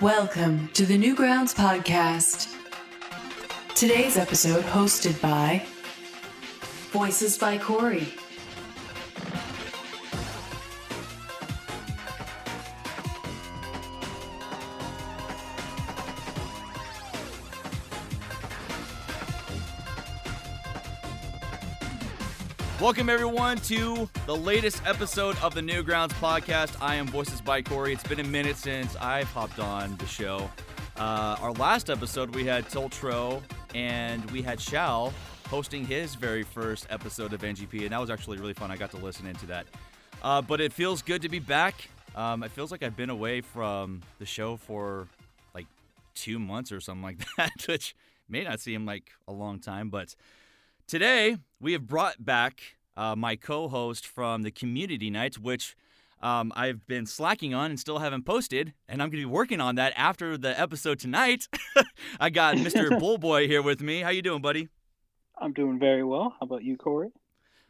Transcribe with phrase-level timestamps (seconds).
[0.00, 2.56] Welcome to the Newgrounds Podcast.
[3.74, 5.66] Today's episode hosted by
[6.90, 8.14] Voices by Corey.
[22.80, 26.74] Welcome, everyone, to the latest episode of the Newgrounds podcast.
[26.80, 27.92] I am Voices by Corey.
[27.92, 30.50] It's been a minute since I've hopped on the show.
[30.96, 33.42] Uh, our last episode, we had Tiltro
[33.74, 35.12] and we had Shao
[35.48, 38.70] hosting his very first episode of NGP, and that was actually really fun.
[38.70, 39.66] I got to listen into that.
[40.22, 41.90] Uh, but it feels good to be back.
[42.16, 45.06] Um, it feels like I've been away from the show for
[45.54, 45.66] like
[46.14, 47.94] two months or something like that, which
[48.26, 50.14] may not seem like a long time, but
[50.90, 55.76] Today, we have brought back uh, my co host from the community nights, which
[56.20, 59.60] um, I've been slacking on and still haven't posted, and I'm going to be working
[59.60, 61.46] on that after the episode tonight.
[62.20, 62.88] I got Mr.
[62.88, 64.00] BuhlBoy here with me.
[64.00, 64.68] How you doing, buddy?
[65.38, 66.34] I'm doing very well.
[66.40, 67.12] How about you, Corey?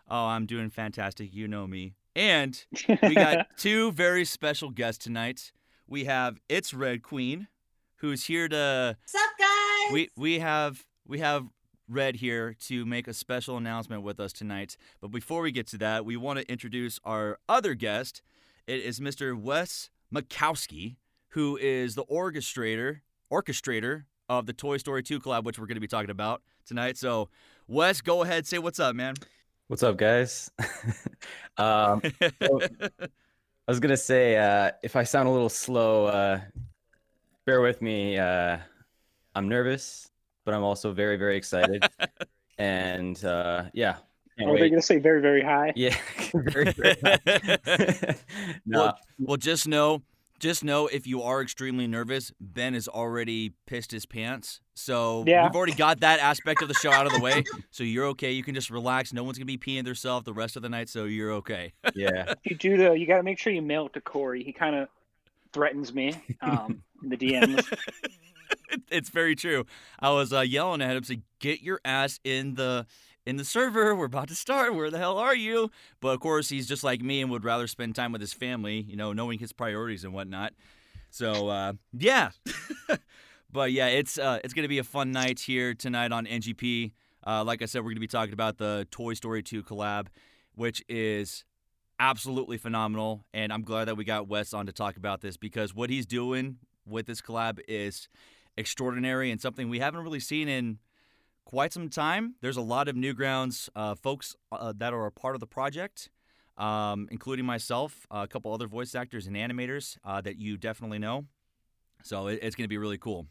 [0.08, 1.34] Oh, I'm doing fantastic.
[1.34, 1.92] You know me.
[2.16, 2.64] And
[3.02, 5.52] we got two very special guests tonight.
[5.86, 7.48] We have It's Red Queen,
[7.96, 8.96] who's here to.
[8.98, 9.92] What's up, guys?
[9.92, 11.48] We we have we have
[11.90, 14.76] Red here to make a special announcement with us tonight.
[15.00, 18.22] But before we get to that, we want to introduce our other guest.
[18.68, 19.36] It is Mr.
[19.36, 20.96] Wes Makowski,
[21.30, 23.00] who is the orchestrator
[23.32, 26.96] orchestrator of the Toy Story 2 collab, which we're going to be talking about tonight.
[26.96, 27.28] So,
[27.66, 29.14] Wes, go ahead, say what's up, man.
[29.66, 30.50] What's up, guys?
[31.56, 32.02] um,
[32.40, 32.60] so
[33.00, 36.40] I was gonna say, uh, if I sound a little slow, uh,
[37.46, 38.18] bear with me.
[38.18, 38.58] Uh,
[39.34, 40.09] I'm nervous
[40.50, 41.84] but I'm also very, very excited.
[42.58, 43.96] and uh, yeah.
[44.44, 45.72] Are they going to say very, very high?
[45.76, 45.94] Yeah.
[46.34, 48.16] very, very high.
[48.66, 48.80] no.
[48.80, 50.02] well, well, just know,
[50.40, 54.60] just know if you are extremely nervous, Ben has already pissed his pants.
[54.74, 55.44] So yeah.
[55.44, 57.44] we've already got that aspect of the show out of the way.
[57.70, 58.32] So you're okay.
[58.32, 59.12] You can just relax.
[59.12, 61.74] No one's gonna be peeing themselves the rest of the night, so you're okay.
[61.94, 62.34] yeah.
[62.42, 62.94] You do though.
[62.94, 64.42] You got to make sure you mail it to Corey.
[64.42, 64.88] He kind of
[65.52, 67.78] threatens me um, in the DMs.
[68.90, 69.64] it's very true.
[69.98, 72.86] I was uh, yelling at him, saying, "Get your ass in the."
[73.26, 73.94] in the server.
[73.94, 74.74] We're about to start.
[74.74, 75.70] Where the hell are you?
[76.00, 78.80] But of course, he's just like me and would rather spend time with his family,
[78.80, 80.54] you know, knowing his priorities and whatnot.
[81.10, 82.30] So, uh, yeah.
[83.52, 86.92] but yeah, it's uh, it's gonna be a fun night here tonight on NGP.
[87.26, 90.06] Uh, like I said, we're gonna be talking about the Toy Story 2 collab,
[90.54, 91.44] which is
[91.98, 93.24] absolutely phenomenal.
[93.34, 96.06] And I'm glad that we got Wes on to talk about this because what he's
[96.06, 96.56] doing
[96.86, 98.08] with this collab is
[98.56, 100.78] extraordinary and something we haven't really seen in
[101.44, 102.34] quite some time.
[102.40, 106.10] There's a lot of Newgrounds uh, folks uh, that are a part of the project,
[106.56, 111.26] um, including myself, a couple other voice actors and animators uh, that you definitely know.
[112.02, 113.26] So it, it's going to be really cool.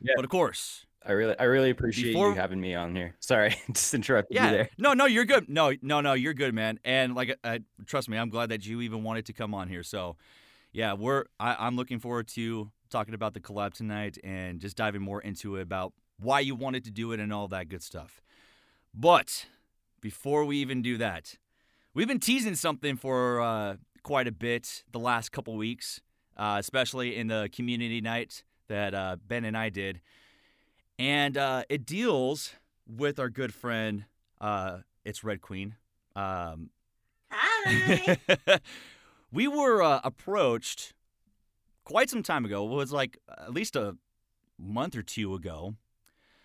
[0.00, 0.12] Yeah.
[0.16, 2.30] But of course, I really, I really appreciate before...
[2.30, 3.14] you having me on here.
[3.20, 4.46] Sorry, just interrupted yeah.
[4.46, 4.70] you there.
[4.76, 5.48] No, no, you're good.
[5.48, 6.80] No, no, no, you're good, man.
[6.84, 9.82] And like, I, trust me, I'm glad that you even wanted to come on here.
[9.82, 10.16] So,
[10.72, 15.02] yeah, we're, I, I'm looking forward to talking about the collab tonight and just diving
[15.02, 18.20] more into it about why you wanted to do it and all that good stuff.
[18.94, 19.46] But
[20.00, 21.36] before we even do that,
[21.94, 26.00] we've been teasing something for uh, quite a bit the last couple weeks,
[26.36, 30.00] uh, especially in the community night that uh, Ben and I did.
[30.98, 32.54] And uh, it deals
[32.86, 34.04] with our good friend,
[34.40, 35.74] uh, it's Red Queen.
[36.14, 36.70] Um,
[37.30, 38.18] Hi.
[39.32, 40.94] we were uh, approached
[41.86, 43.96] quite some time ago, it was like at least a
[44.58, 45.74] month or two ago,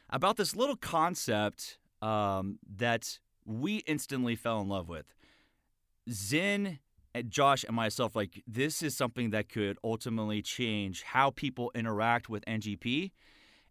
[0.09, 5.13] about this little concept um, that we instantly fell in love with.
[6.09, 6.79] Zen
[7.27, 12.45] Josh and myself, like, this is something that could ultimately change how people interact with
[12.45, 13.11] NGP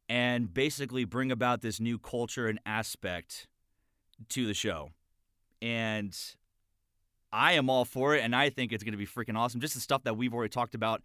[0.09, 3.47] and basically bring about this new culture and aspect
[4.28, 4.91] to the show.
[5.62, 6.16] And
[7.32, 9.60] I am all for it, and I think it's going to be freaking awesome.
[9.60, 11.03] Just the stuff that we've already talked about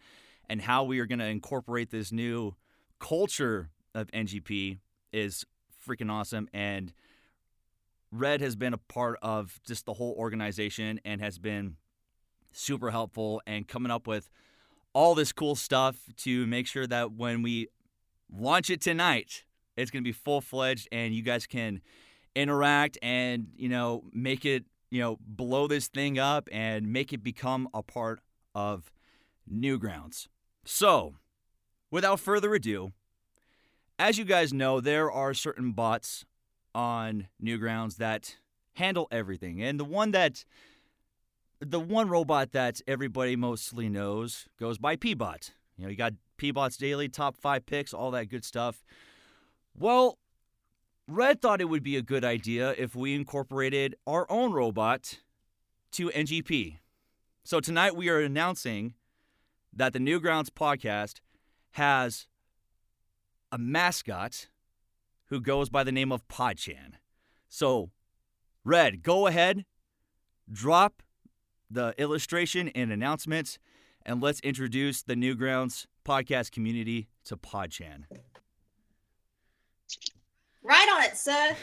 [0.50, 2.56] and how we are going to incorporate this new
[3.00, 4.80] culture of NGP
[5.12, 5.46] is
[5.88, 6.48] freaking awesome.
[6.54, 6.94] And
[8.12, 11.78] Red has been a part of just the whole organization and has been
[12.52, 14.30] super helpful and coming up with
[14.94, 17.68] all this cool stuff to make sure that when we
[18.32, 19.44] launch it tonight,
[19.76, 21.82] it's going to be full fledged and you guys can
[22.36, 27.24] interact and, you know, make it, you know, blow this thing up and make it
[27.24, 28.22] become a part
[28.54, 28.92] of
[29.52, 30.28] Newgrounds.
[30.66, 31.16] So,
[31.92, 32.92] without further ado,
[33.98, 36.26] as you guys know, there are certain bots
[36.74, 38.38] on Newgrounds that
[38.74, 39.62] handle everything.
[39.62, 40.44] And the one that
[41.60, 45.52] the one robot that everybody mostly knows goes by Pbot.
[45.78, 48.84] You know, you got P-Bot's Daily, top five picks, all that good stuff.
[49.78, 50.18] Well,
[51.08, 55.20] Red thought it would be a good idea if we incorporated our own robot
[55.92, 56.80] to NGP.
[57.44, 58.96] So tonight we are announcing
[59.76, 61.20] that the Newgrounds podcast
[61.72, 62.28] has
[63.52, 64.48] a mascot
[65.26, 66.94] who goes by the name of Podchan.
[67.50, 67.92] So,
[68.64, 69.66] Red, go ahead,
[70.52, 71.04] drop
[71.70, 73.60] the illustration and announcements,
[74.06, 78.04] and let's introduce the Newgrounds podcast community to Podchan.
[80.64, 81.56] Right on it, sir.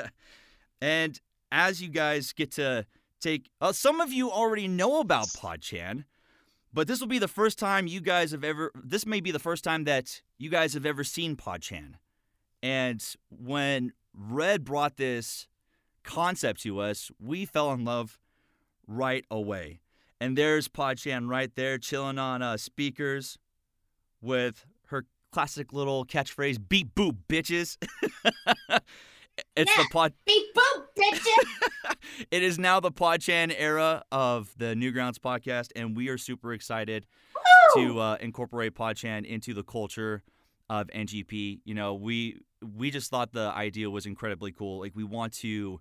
[0.80, 1.20] and
[1.52, 2.86] as you guys get to
[3.20, 6.04] take, uh, some of you already know about Podchan,
[6.74, 9.38] but this will be the first time you guys have ever, this may be the
[9.38, 11.94] first time that you guys have ever seen Podchan.
[12.62, 15.46] And when Red brought this
[16.02, 18.18] concept to us, we fell in love
[18.88, 19.80] right away.
[20.20, 23.38] And there's Podchan right there chilling on uh, speakers
[24.20, 27.76] with her classic little catchphrase, beat boop, bitches.
[29.56, 29.82] it's Yeah.
[29.82, 30.12] the pod.
[30.26, 31.94] Beep boop, bitches.
[32.30, 37.06] it is now the Podchan era of the Newgrounds podcast, and we are super excited
[37.74, 40.22] to uh, incorporate Podchan into the culture
[40.70, 41.60] of NGP.
[41.64, 44.80] You know, we we just thought the idea was incredibly cool.
[44.80, 45.80] Like we want to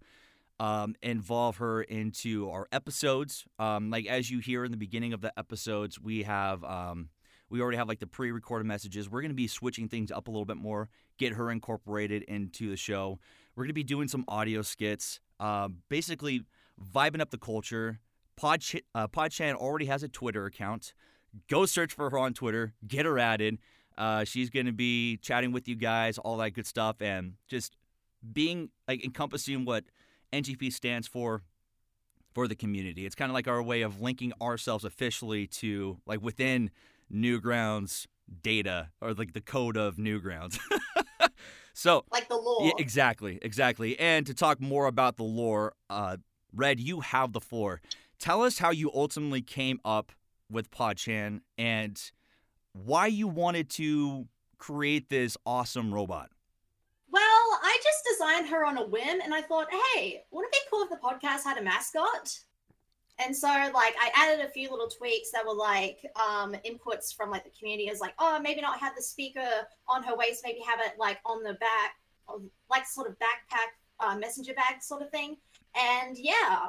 [0.59, 3.45] um, involve her into our episodes.
[3.59, 7.09] Um, like as you hear in the beginning of the episodes, we have um,
[7.49, 9.09] we already have like the pre-recorded messages.
[9.09, 12.69] We're going to be switching things up a little bit more, get her incorporated into
[12.69, 13.19] the show.
[13.55, 16.43] We're going to be doing some audio skits, um, basically
[16.93, 17.99] vibing up the culture.
[18.35, 18.63] Pod
[18.95, 20.93] uh, Podchan already has a Twitter account.
[21.49, 23.59] Go search for her on Twitter, get her added.
[23.97, 27.77] Uh, she's going to be chatting with you guys, all that good stuff, and just
[28.31, 29.83] being like encompassing what
[30.31, 31.43] NGP stands for
[32.33, 33.05] for the community.
[33.05, 36.71] It's kind of like our way of linking ourselves officially to like within
[37.13, 38.07] Newgrounds
[38.41, 40.59] data or like the code of Newgrounds.
[41.73, 42.65] so like the lore.
[42.65, 43.99] yeah, exactly, exactly.
[43.99, 46.17] And to talk more about the lore, uh,
[46.55, 47.81] Red, you have the floor.
[48.19, 50.11] Tell us how you ultimately came up
[50.49, 51.99] with Podchan and
[52.73, 54.27] why you wanted to
[54.57, 56.29] create this awesome robot.
[57.11, 60.69] Well, I just designed her on a whim and I thought, hey, wouldn't it be
[60.69, 62.39] cool if the podcast had a mascot?
[63.19, 67.29] And so like I added a few little tweaks that were like um inputs from
[67.29, 69.49] like the community is like, oh maybe not have the speaker
[69.87, 71.95] on her waist, maybe have it like on the back
[72.69, 75.37] like sort of backpack uh, messenger bag sort of thing.
[75.75, 76.67] And yeah.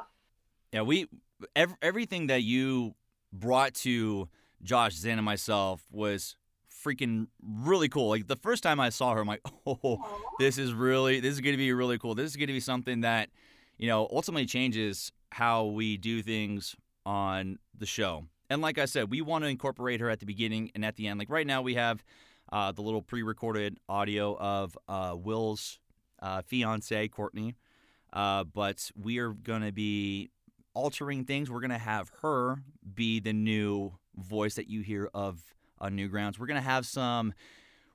[0.71, 1.07] Yeah, we
[1.55, 2.95] ev- everything that you
[3.31, 4.29] brought to
[4.63, 6.35] Josh, Zen, and myself was
[6.83, 8.09] freaking really cool.
[8.09, 10.19] Like the first time I saw her, I'm like, oh, Aw.
[10.39, 12.15] this is really this is going to be really cool.
[12.15, 13.29] This is going to be something that
[13.77, 18.23] you know ultimately changes how we do things on the show.
[18.49, 21.07] And like I said, we want to incorporate her at the beginning and at the
[21.07, 21.19] end.
[21.19, 22.05] Like right now, we have
[22.53, 25.81] uh, the little pre-recorded audio of uh, Will's
[26.21, 27.53] uh, fiance Courtney,
[28.13, 30.29] uh, but we are going to be
[30.73, 31.51] altering things.
[31.51, 35.41] We're going to have her be the new voice that you hear of
[35.81, 36.39] uh, Newgrounds.
[36.39, 37.33] We're going to have some.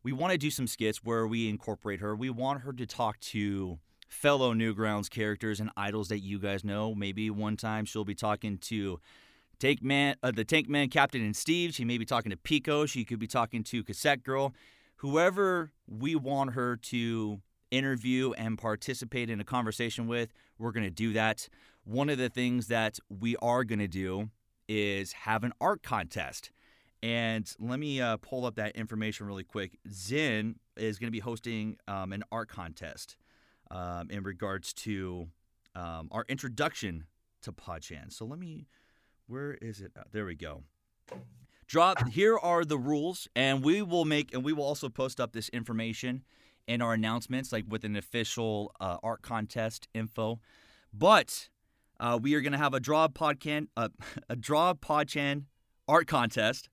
[0.02, 2.14] We want to do some skits where we incorporate her.
[2.14, 3.78] We want her to talk to
[4.10, 6.94] fellow Newgrounds characters and idols that you guys know.
[6.94, 9.00] Maybe one time she'll be talking to
[9.58, 11.74] Tank Man, uh, the Tank Man Captain and Steve.
[11.74, 12.86] She may be talking to Pico.
[12.86, 14.52] She could be talking to Cassette Girl.
[14.96, 20.90] Whoever we want her to interview and participate in a conversation with, we're going to
[20.90, 21.48] do that.
[21.84, 24.30] One of the things that we are going to do
[24.68, 26.50] is have an art contest.
[27.02, 29.78] And let me uh, pull up that information really quick.
[29.90, 33.16] Zen is going to be hosting um, an art contest
[33.70, 35.28] um, in regards to
[35.74, 37.04] um, our introduction
[37.42, 38.12] to Podchan.
[38.12, 38.66] So let me,
[39.26, 39.92] where is it?
[39.98, 40.62] Uh, there we go.
[41.66, 42.08] Drop.
[42.08, 45.48] Here are the rules, and we will make, and we will also post up this
[45.50, 46.24] information
[46.66, 50.40] in our announcements, like with an official uh, art contest info.
[50.92, 51.48] But
[52.00, 53.90] uh, we are going to have a draw podcan, uh,
[54.28, 55.44] a draw podchan
[55.86, 56.68] art contest.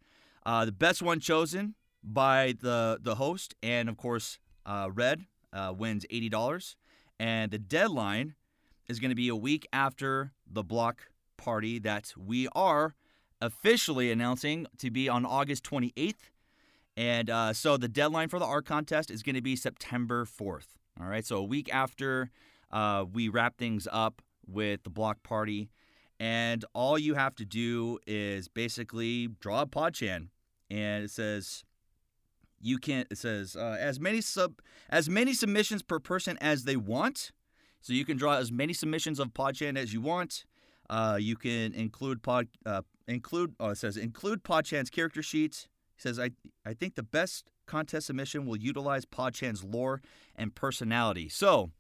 [0.46, 5.26] Uh, the best one chosen by the the host, and of course, uh, Red
[5.58, 6.76] uh, wins eighty dollars.
[7.20, 8.36] And the deadline
[8.88, 12.96] is going to be a week after the block party that we are
[13.42, 16.32] officially announcing to be on August 28th.
[16.96, 20.68] And uh, so the deadline for the art contest is going to be September 4th.
[21.00, 22.32] All right, so a week after
[22.72, 25.70] uh, we wrap things up with the block party.
[26.20, 30.30] And all you have to do is basically draw a podchan.
[30.72, 31.64] And it says
[32.62, 36.76] you can it says uh, as many sub as many submissions per person as they
[36.76, 37.32] want.
[37.82, 40.46] So you can draw as many submissions of podchan as you want.
[40.90, 46.02] Uh, you can include pod uh, include oh it says include podchan's character sheet, He
[46.02, 46.32] says, I,
[46.66, 50.02] I think the best contest submission will utilize PodChan's lore
[50.36, 51.30] and personality.
[51.30, 51.72] So,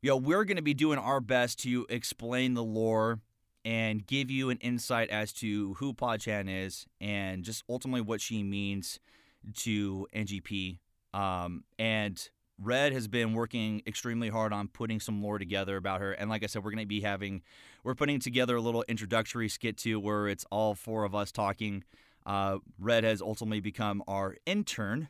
[0.00, 3.20] yo, we're going to be doing our best to explain the lore
[3.64, 8.42] and give you an insight as to who PodChan is and just ultimately what she
[8.42, 8.98] means
[9.56, 10.78] to NGP.
[11.12, 12.28] Um, and
[12.58, 16.12] Red has been working extremely hard on putting some lore together about her.
[16.12, 17.42] And like I said, we're going to be having,
[17.82, 21.84] we're putting together a little introductory skit too, where it's all four of us talking.
[22.26, 25.08] Uh, Red has ultimately become our intern,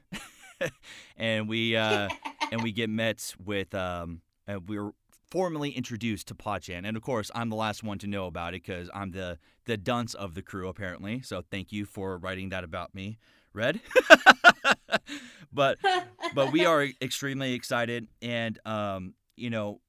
[1.16, 2.08] and we uh,
[2.52, 3.74] and we get met with.
[3.74, 4.92] Um, uh, we're
[5.30, 8.62] formally introduced to Pachan, and of course, I'm the last one to know about it
[8.62, 11.20] because I'm the the dunce of the crew apparently.
[11.20, 13.18] So thank you for writing that about me,
[13.52, 13.80] Red.
[15.52, 15.78] but
[16.34, 19.80] but we are extremely excited, and um, you know,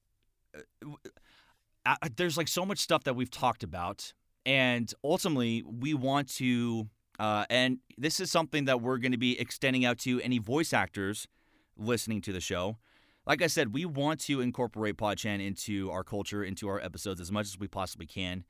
[1.86, 4.14] uh, there's like so much stuff that we've talked about,
[4.46, 6.88] and ultimately we want to,
[7.20, 10.74] uh, and this is something that we're going to be extending out to any voice
[10.74, 11.28] actors
[11.78, 12.78] listening to the show.
[13.26, 17.32] Like I said, we want to incorporate PodChan into our culture, into our episodes as
[17.32, 18.46] much as we possibly can.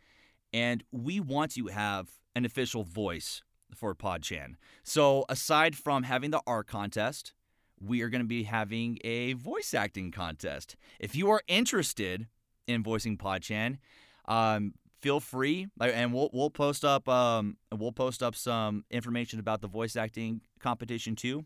[0.54, 3.42] And we want to have an official voice
[3.76, 4.56] for PodChan.
[4.84, 7.34] So aside from having the art contest,
[7.80, 10.76] we are going to be having a voice acting contest.
[11.00, 12.28] If you are interested
[12.68, 13.78] in voicing PodChan,
[14.26, 19.62] um, feel free, and we'll we'll post up um, we'll post up some information about
[19.62, 21.46] the voice acting competition too.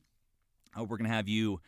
[0.78, 1.62] Uh, we're gonna have you.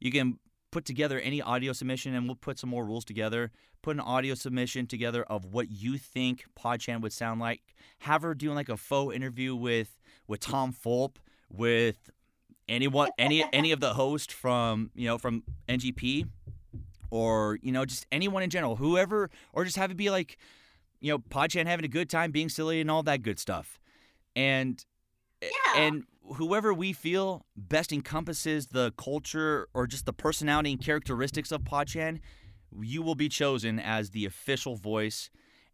[0.00, 0.38] You can
[0.70, 3.50] put together any audio submission, and we'll put some more rules together.
[3.82, 7.60] Put an audio submission together of what you think PodChan would sound like.
[8.00, 11.16] Have her doing like a faux interview with with Tom Fulp,
[11.50, 12.10] with
[12.68, 16.28] anyone, any any of the hosts from you know from NGP,
[17.10, 20.36] or you know just anyone in general, whoever, or just have it be like
[21.00, 23.78] you know Podchan having a good time, being silly, and all that good stuff,
[24.36, 24.84] and
[25.40, 25.48] Yeah.
[25.76, 26.04] and
[26.34, 32.20] whoever we feel best encompasses the culture or just the personality and characteristics of Podchan,
[32.80, 35.30] you will be chosen as the official voice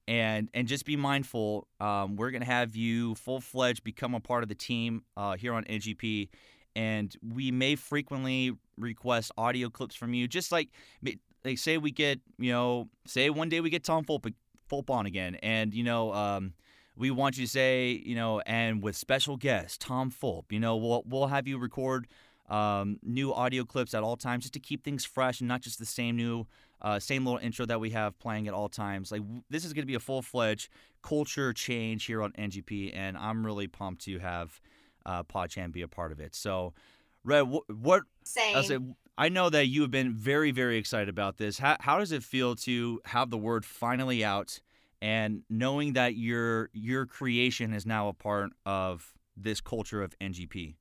[0.07, 1.67] and and just be mindful.
[1.81, 5.55] Um, we're gonna have you full fledged become a part of the team uh, here
[5.55, 6.29] on NGP,
[6.77, 10.29] and we may frequently request audio clips from you.
[10.29, 10.69] Just like
[11.43, 14.33] they say, we get you know, say one day we get Tom Fulp,
[14.71, 16.13] Fulp on again, and you know.
[16.13, 16.55] Um,
[16.97, 20.77] we want you to say, you know, and with special guest Tom Fulp, you know,
[20.77, 22.07] we'll we'll have you record
[22.49, 25.79] um, new audio clips at all times just to keep things fresh and not just
[25.79, 26.47] the same new
[26.83, 29.11] uh, same little intro that we have playing at all times.
[29.11, 30.69] Like this is going to be a full fledged
[31.03, 34.61] culture change here on NGP, and I'm really pumped to have
[35.07, 36.35] uh, PodChan be a part of it.
[36.35, 36.75] So,
[37.25, 38.57] Red, wh- what Same.
[38.57, 41.59] I said, I know that you have been very very excited about this.
[41.59, 44.61] How how does it feel to have the word finally out?
[45.03, 50.77] And knowing that your your creation is now a part of this culture of NGP.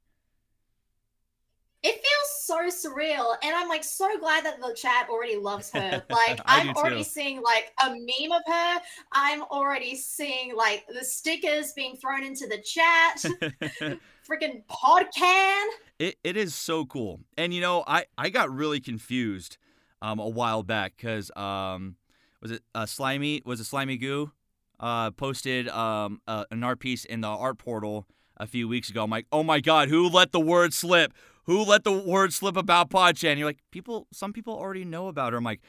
[1.85, 6.03] It feels so surreal, and I'm like so glad that the chat already loves her.
[6.09, 7.09] Like I'm already too.
[7.09, 8.81] seeing like a meme of her.
[9.11, 13.17] I'm already seeing like the stickers being thrown into the chat.
[14.29, 15.65] Freaking podcan.
[15.99, 17.19] It, it is so cool.
[17.37, 19.57] And you know, I, I got really confused
[20.01, 21.95] um, a while back because um,
[22.43, 23.41] was it uh, Slimy?
[23.45, 24.31] Was it Slimy Goo?
[24.79, 28.05] Uh, posted um, an art piece in the art portal
[28.37, 29.03] a few weeks ago.
[29.03, 31.13] I'm like, oh my god, who let the word slip?
[31.45, 33.37] Who let the word slip about Podchan?
[33.37, 34.07] You're like, people.
[34.11, 35.37] Some people already know about her.
[35.37, 35.61] I'm like,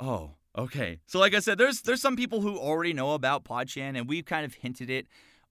[0.00, 1.00] oh, okay.
[1.06, 4.24] So like I said, there's there's some people who already know about Podchan, and we've
[4.24, 5.06] kind of hinted it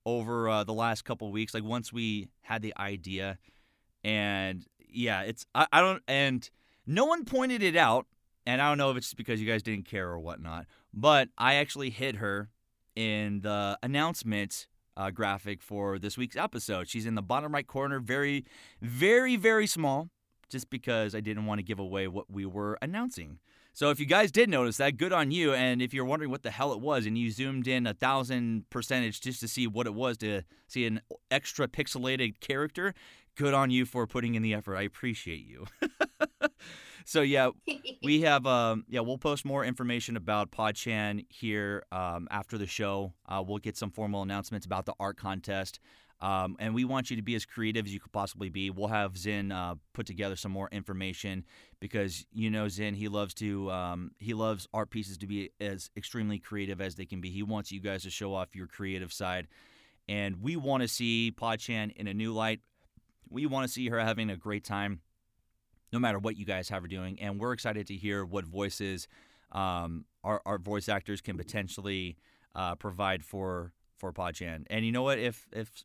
[0.05, 1.53] over uh, the last couple weeks.
[1.53, 3.37] Like once we had the idea,
[4.03, 6.49] and yeah, it's I, I don't and
[6.87, 8.07] no one pointed it out,
[8.45, 10.65] and I don't know if it's because you guys didn't care or whatnot.
[10.93, 12.49] But I actually hit her
[12.95, 16.89] in the announcement uh, graphic for this week's episode.
[16.89, 18.45] She's in the bottom right corner, very,
[18.81, 20.09] very, very small,
[20.49, 23.39] just because I didn't want to give away what we were announcing.
[23.75, 25.51] So if you guys did notice that, good on you.
[25.51, 28.69] And if you're wondering what the hell it was, and you zoomed in a thousand
[28.69, 32.93] percentage just to see what it was to see an extra pixelated character,
[33.35, 34.75] good on you for putting in the effort.
[34.75, 35.65] I appreciate you.
[37.05, 37.49] so yeah,
[38.03, 43.13] we have um yeah we'll post more information about podchan here um, after the show.
[43.27, 45.79] Uh, we'll get some formal announcements about the art contest.
[46.23, 48.69] Um, and we want you to be as creative as you could possibly be.
[48.69, 51.43] We'll have zin uh, put together some more information
[51.81, 55.89] because you know zin he loves to um, he loves art pieces to be as
[55.97, 57.29] extremely creative as they can be.
[57.29, 59.47] He wants you guys to show off your creative side.
[60.07, 62.61] And we want to see podchan in a new light.
[63.29, 65.01] We want to see her having a great time
[65.93, 67.19] no matter what you guys have her doing.
[67.21, 69.07] And we're excited to hear what voices
[69.51, 72.17] um, our, our voice actors can potentially
[72.55, 74.65] uh, provide for for Podchan.
[74.69, 75.19] And you know what?
[75.19, 75.83] If if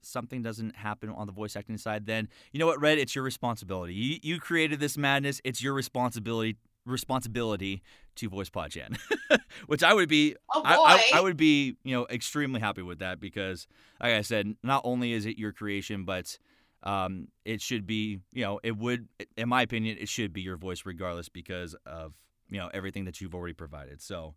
[0.00, 3.24] something doesn't happen on the voice acting side, then you know what, Red, it's your
[3.24, 3.94] responsibility.
[3.94, 5.40] You you created this madness.
[5.44, 7.80] It's your responsibility responsibility
[8.16, 8.98] to voice Podchan,
[9.66, 10.68] which I would be Oh boy.
[10.68, 13.66] I, I, I would be you know extremely happy with that because
[14.00, 16.38] like I said, not only is it your creation, but
[16.82, 20.56] um, it should be you know it would in my opinion it should be your
[20.56, 22.14] voice regardless because of
[22.50, 24.00] you know everything that you've already provided.
[24.02, 24.34] So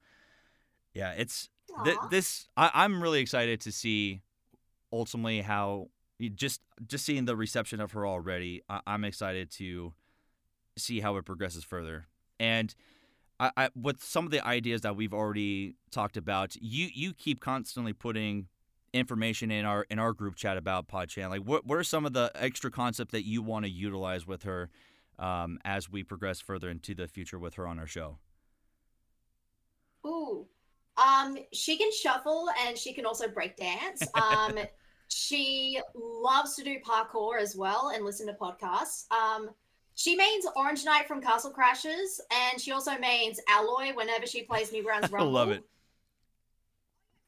[0.93, 1.49] yeah, it's
[1.83, 4.21] th- this I, I'm really excited to see
[4.91, 5.89] ultimately how
[6.35, 8.61] just just seeing the reception of her already.
[8.69, 9.93] I, I'm excited to
[10.77, 12.07] see how it progresses further.
[12.39, 12.73] And
[13.39, 17.39] I, I with some of the ideas that we've already talked about, you you keep
[17.39, 18.47] constantly putting
[18.95, 21.29] information in our in our group chat about PodChan.
[21.29, 24.43] Like what what are some of the extra concepts that you want to utilize with
[24.43, 24.69] her
[25.19, 28.17] um, as we progress further into the future with her on our show?
[30.05, 30.47] Ooh.
[30.97, 34.03] Um, she can shuffle and she can also break dance.
[34.15, 34.57] Um,
[35.07, 39.05] she loves to do parkour as well and listen to podcasts.
[39.11, 39.51] Um,
[39.93, 44.71] she mains Orange Knight from Castle Crashers, and she also mains Alloy whenever she plays
[44.71, 45.63] Newgrounds I love it.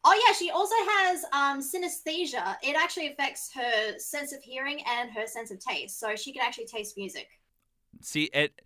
[0.09, 2.55] Oh yeah, she also has um, synesthesia.
[2.63, 6.41] It actually affects her sense of hearing and her sense of taste, so she can
[6.41, 7.27] actually taste music.
[8.01, 8.61] See it.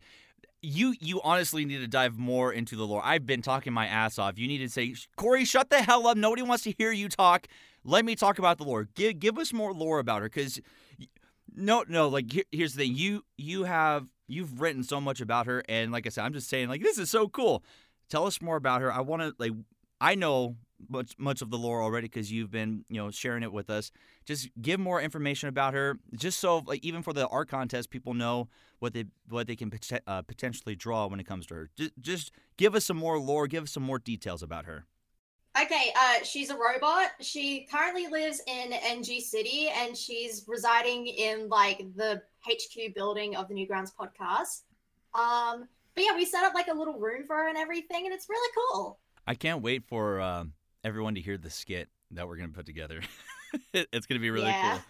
[0.62, 3.02] You you honestly need to dive more into the lore.
[3.04, 4.38] I've been talking my ass off.
[4.38, 6.16] You need to say, Corey, shut the hell up.
[6.16, 7.48] Nobody wants to hear you talk.
[7.84, 8.88] Let me talk about the lore.
[8.94, 10.62] Give give us more lore about her, because
[11.56, 12.96] no no like here, here's the thing.
[12.96, 16.50] You you have you've written so much about her, and like I said, I'm just
[16.50, 17.64] saying like this is so cool.
[18.10, 18.94] Tell us more about her.
[18.94, 19.54] I want to like
[20.00, 20.58] I know
[20.90, 23.92] much much of the lore already because you've been you know sharing it with us.
[24.26, 28.14] Just give more information about her, just so like even for the art contest, people
[28.14, 31.70] know what they what they can pot- uh, potentially draw when it comes to her.
[31.78, 34.86] Just, just give us some more lore, give us some more details about her.
[35.62, 37.10] Okay, uh, she's a robot.
[37.20, 43.50] She currently lives in NG City and she's residing in like the HQ building of
[43.50, 44.62] the Newgrounds podcast.
[45.14, 48.14] Um, but yeah, we set up like a little room for her and everything, and
[48.14, 49.00] it's really cool.
[49.28, 53.02] I can't wait for um, everyone to hear the skit that we're gonna put together.
[53.74, 54.72] It's gonna be really Yeah.
[54.72, 54.82] cool.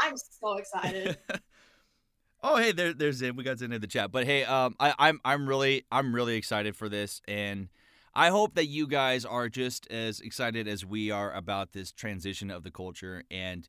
[0.00, 1.18] I'm so excited.
[2.42, 3.36] oh, hey, there, there's Zin.
[3.36, 4.10] We got Zin in the chat.
[4.10, 7.68] But hey, um, I, I'm I'm really I'm really excited for this, and
[8.14, 12.50] I hope that you guys are just as excited as we are about this transition
[12.50, 13.22] of the culture.
[13.30, 13.68] And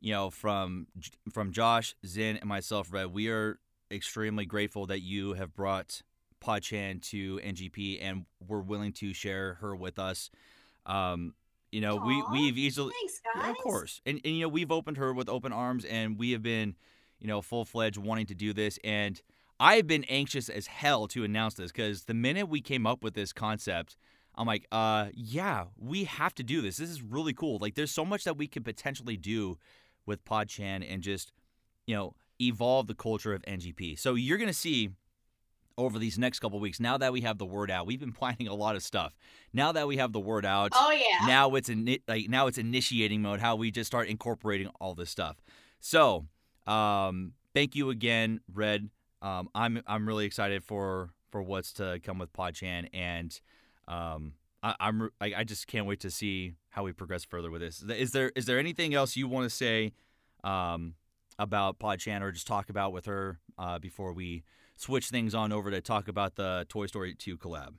[0.00, 0.86] you know, from
[1.32, 3.58] from Josh, Zin, and myself, Red, we are
[3.90, 6.02] extremely grateful that you have brought
[6.40, 10.30] Podchan to NGP, and we're willing to share her with us.
[10.90, 11.34] Um,
[11.70, 14.00] you know, we we've easily Thanks, yeah, of course.
[14.04, 16.74] And, and you know, we've opened her with open arms and we have been,
[17.20, 18.78] you know, full fledged wanting to do this.
[18.82, 19.20] And
[19.60, 23.14] I've been anxious as hell to announce this because the minute we came up with
[23.14, 23.96] this concept,
[24.34, 26.78] I'm like, uh, yeah, we have to do this.
[26.78, 27.58] This is really cool.
[27.60, 29.58] Like, there's so much that we could potentially do
[30.06, 31.32] with PodChan and just,
[31.86, 33.98] you know, evolve the culture of NGP.
[33.98, 34.90] So you're going to see
[35.78, 38.48] over these next couple weeks, now that we have the word out, we've been planning
[38.48, 39.14] a lot of stuff.
[39.52, 41.26] Now that we have the word out, Oh yeah.
[41.26, 45.10] now it's in like now it's initiating mode how we just start incorporating all this
[45.10, 45.36] stuff
[45.80, 46.26] so
[46.66, 48.90] um thank you again red
[49.22, 53.40] um i'm i'm really excited for for what's to come with podchan and
[53.88, 57.62] um I, i'm I, I just can't wait to see how we progress further with
[57.62, 59.92] this is there is there anything else you want to say
[60.44, 60.94] um
[61.38, 64.44] about podchan or just talk about with her uh before we
[64.80, 67.74] switch things on over to talk about the toy story 2 collab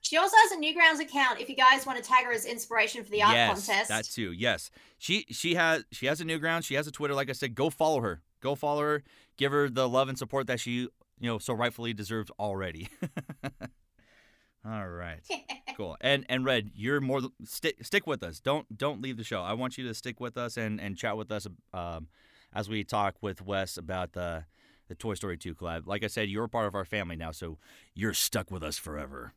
[0.00, 3.04] She also has a Newgrounds account if you guys want to tag her as inspiration
[3.04, 3.88] for the art yes, contest.
[3.88, 4.32] That too.
[4.32, 4.70] Yes.
[4.98, 6.64] She she has she has a new ground.
[6.64, 7.14] She has a Twitter.
[7.14, 8.22] Like I said, go follow her.
[8.40, 9.04] Go follow her.
[9.36, 12.88] Give her the love and support that she you know so rightfully deserves already.
[14.64, 15.20] All right.
[15.76, 15.96] Cool.
[16.00, 18.40] And and Red, you're more stick stick with us.
[18.40, 19.42] Don't don't leave the show.
[19.42, 22.08] I want you to stick with us and and chat with us um,
[22.52, 24.44] as we talk with Wes about the
[24.88, 25.86] the Toy Story 2 collab.
[25.86, 27.58] Like I said, you're part of our family now, so
[27.94, 29.34] you're stuck with us forever.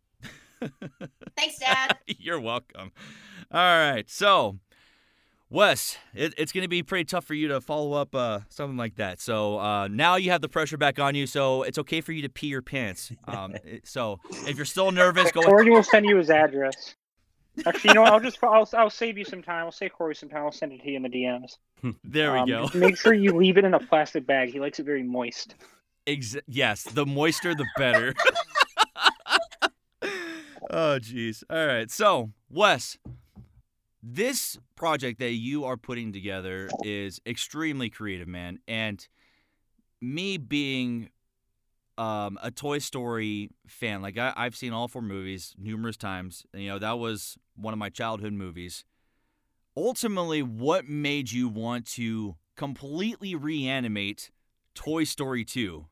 [1.37, 1.97] Thanks, Dad.
[2.07, 2.91] You're welcome.
[3.51, 4.07] All right.
[4.07, 4.59] So,
[5.49, 8.77] Wes, it, it's going to be pretty tough for you to follow up uh, something
[8.77, 9.19] like that.
[9.19, 11.25] So uh, now you have the pressure back on you.
[11.25, 13.11] So it's okay for you to pee your pants.
[13.27, 15.41] Um, so if you're still nervous, go.
[15.41, 16.95] Corey will send you his address.
[17.65, 18.13] Actually, you know what?
[18.13, 19.65] I'll just I'll, I'll save you some time.
[19.65, 20.43] I'll save Corey some time.
[20.43, 21.57] I'll send it to you in the DMs.
[22.03, 22.69] There we Um, go.
[22.75, 24.51] make sure you leave it in a plastic bag.
[24.51, 25.55] He likes it very moist.
[26.07, 28.13] Ex- yes, the moister, the better.
[30.69, 31.43] oh, jeez.
[31.49, 31.89] All right.
[31.91, 32.97] So, Wes,
[34.03, 38.59] this project that you are putting together is extremely creative, man.
[38.67, 39.05] And
[40.01, 41.09] me being
[41.97, 46.45] um, a Toy Story fan, like I, I've seen all four movies numerous times.
[46.53, 48.83] You know, that was one of my childhood movies.
[49.75, 54.31] ultimately, what made you want to completely reanimate
[54.75, 55.85] Toy Story 2?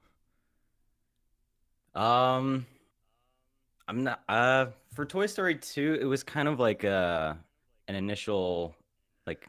[1.96, 2.66] Um,
[3.88, 4.22] I'm not.
[4.30, 7.34] Uh, for Toy Story 2, it was kind of like uh
[7.88, 8.76] an initial
[9.28, 9.48] like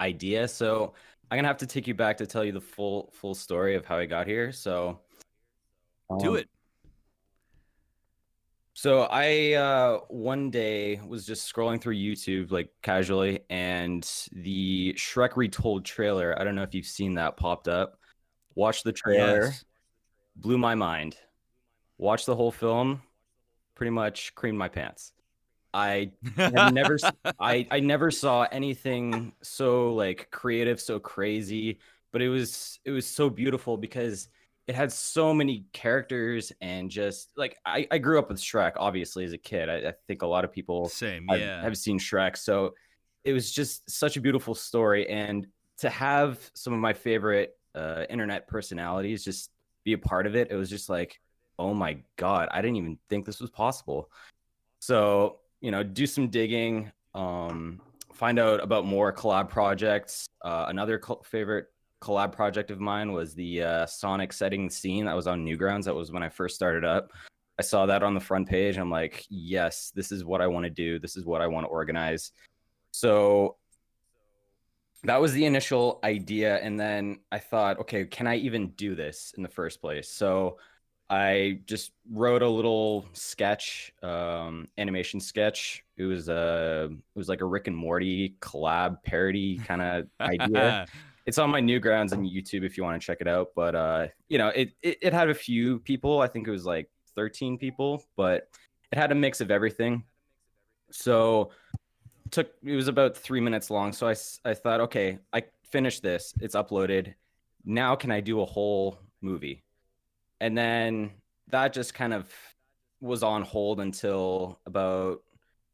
[0.00, 0.48] idea.
[0.48, 0.94] So
[1.30, 3.84] I'm gonna have to take you back to tell you the full full story of
[3.86, 4.52] how I got here.
[4.52, 5.00] So
[6.16, 6.48] Do um, it.
[8.74, 15.36] So I uh, one day was just scrolling through YouTube like casually, and the Shrek
[15.36, 16.38] Retold trailer.
[16.38, 17.98] I don't know if you've seen that popped up.
[18.54, 19.64] Watched the trailer, Yes.
[20.36, 21.16] blew my mind.
[21.98, 23.02] Watched the whole film,
[23.74, 25.12] pretty much creamed my pants.
[25.74, 26.98] I never
[27.40, 31.80] I never saw anything so like creative, so crazy,
[32.12, 34.28] but it was it was so beautiful because
[34.68, 39.24] it had so many characters and just like I, I grew up with Shrek obviously
[39.24, 39.68] as a kid.
[39.68, 41.62] I, I think a lot of people Same, have, yeah.
[41.62, 42.74] have seen Shrek, so
[43.24, 45.46] it was just such a beautiful story and
[45.78, 49.50] to have some of my favorite uh, internet personalities just
[49.84, 51.20] be a part of it, it was just like,
[51.58, 54.10] oh my god, I didn't even think this was possible.
[54.80, 57.80] So, you know, do some digging, um,
[58.12, 60.28] find out about more collab projects.
[60.42, 61.68] Uh, another co- favorite
[62.00, 65.84] collab project of mine was the uh, Sonic setting scene that was on Newgrounds.
[65.84, 67.12] That was when I first started up.
[67.58, 68.76] I saw that on the front page.
[68.76, 70.98] I'm like, yes, this is what I want to do.
[70.98, 72.30] This is what I want to organize.
[72.92, 73.56] So
[75.04, 76.58] that was the initial idea.
[76.58, 80.08] And then I thought, okay, can I even do this in the first place?
[80.08, 80.58] So
[81.10, 85.84] I just wrote a little sketch, um, animation sketch.
[85.96, 90.86] It was a, it was like a Rick and Morty collab parody kind of idea.
[91.28, 93.50] It's on my Newgrounds on YouTube if you want to check it out.
[93.54, 96.22] But uh, you know, it, it it had a few people.
[96.22, 98.48] I think it was like 13 people, but
[98.90, 100.04] it had a mix of everything.
[100.90, 101.50] So
[102.30, 103.92] took it was about three minutes long.
[103.92, 104.14] So I
[104.46, 106.32] I thought, okay, I finished this.
[106.40, 107.12] It's uploaded.
[107.62, 109.64] Now can I do a whole movie?
[110.40, 111.10] And then
[111.48, 112.32] that just kind of
[113.02, 115.20] was on hold until about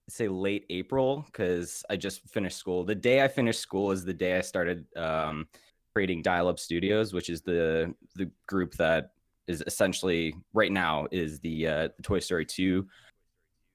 [0.08, 2.84] say late April because I just finished school.
[2.84, 5.46] The day I finished school is the day I started um,
[5.94, 9.12] creating Dial Up Studios, which is the the group that
[9.46, 12.86] is essentially right now is the uh, the Toy Story two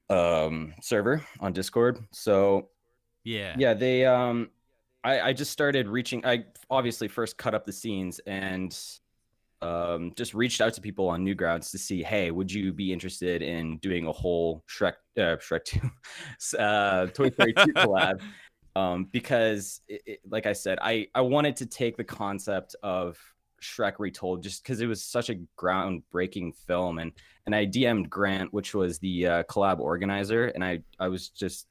[0.08, 1.98] um, server on Discord.
[2.12, 2.68] So
[3.24, 3.54] yeah.
[3.58, 4.50] yeah, they um,
[5.04, 6.24] I I just started reaching.
[6.24, 8.76] I obviously first cut up the scenes and
[9.62, 13.42] um, just reached out to people on Newgrounds to see, hey, would you be interested
[13.42, 18.20] in doing a whole Shrek, uh, Shrek 2, uh, Toy Story 2 collab?
[18.76, 23.18] Um, because, it, it, like I said, I, I wanted to take the concept of
[23.60, 26.98] Shrek retold just because it was such a groundbreaking film.
[26.98, 27.12] And,
[27.44, 31.66] and I DM'd Grant, which was the uh, collab organizer, and I, I was just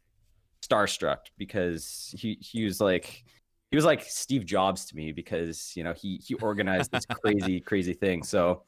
[0.61, 3.23] starstruck because he, he was like,
[3.71, 7.59] he was like Steve Jobs to me because you know he he organized this crazy
[7.69, 8.23] crazy thing.
[8.23, 8.63] So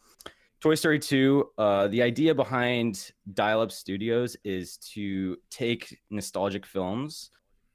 [0.61, 7.31] Toy Story 2, uh, the idea behind Dial Up Studios is to take nostalgic films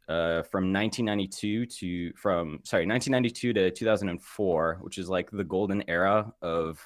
[0.08, 6.32] uh, from 1992 to from sorry 1992 to 2004, which is like the golden era
[6.42, 6.78] of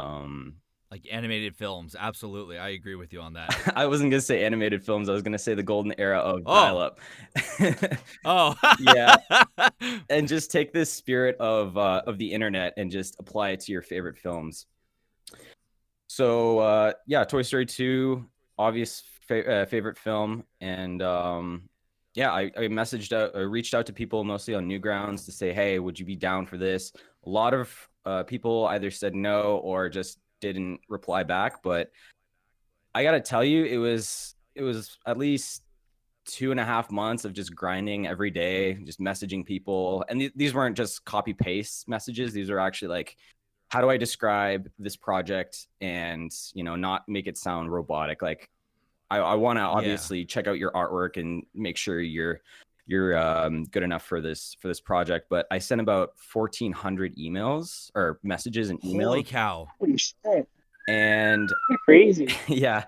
[0.00, 0.54] um
[0.90, 1.94] Like animated films.
[1.98, 2.56] Absolutely.
[2.58, 3.72] I agree with you on that.
[3.76, 5.10] I wasn't gonna say animated films.
[5.10, 6.54] I was gonna say the golden era of Oh.
[6.54, 7.00] dial up.
[8.24, 8.54] Oh.
[8.80, 9.16] Yeah.
[10.10, 13.72] and just take this spirit of uh, of the internet and just apply it to
[13.72, 14.66] your favorite films.
[16.08, 21.68] So uh, yeah, Toy Story two, obvious fa- uh, favorite film, and um,
[22.14, 25.52] yeah, I, I messaged out, I reached out to people mostly on Newgrounds to say,
[25.52, 26.92] hey, would you be down for this?
[27.26, 27.70] A lot of
[28.06, 31.90] uh, people either said no or just didn't reply back, but
[32.94, 35.62] I gotta tell you, it was it was at least
[36.28, 40.04] two and a half months of just grinding every day, just messaging people.
[40.08, 42.32] And th- these weren't just copy paste messages.
[42.32, 43.16] These are actually like,
[43.70, 48.20] how do I describe this project and, you know, not make it sound robotic?
[48.20, 48.50] Like,
[49.10, 52.42] I, I want to obviously check out your artwork and make sure you're
[52.88, 55.26] you're um, good enough for this for this project.
[55.30, 59.68] But I sent about 1,400 emails or messages and emails, Holy cow.
[59.78, 60.48] Holy shit.
[60.88, 61.48] and
[61.84, 62.28] Crazy.
[62.48, 62.84] yeah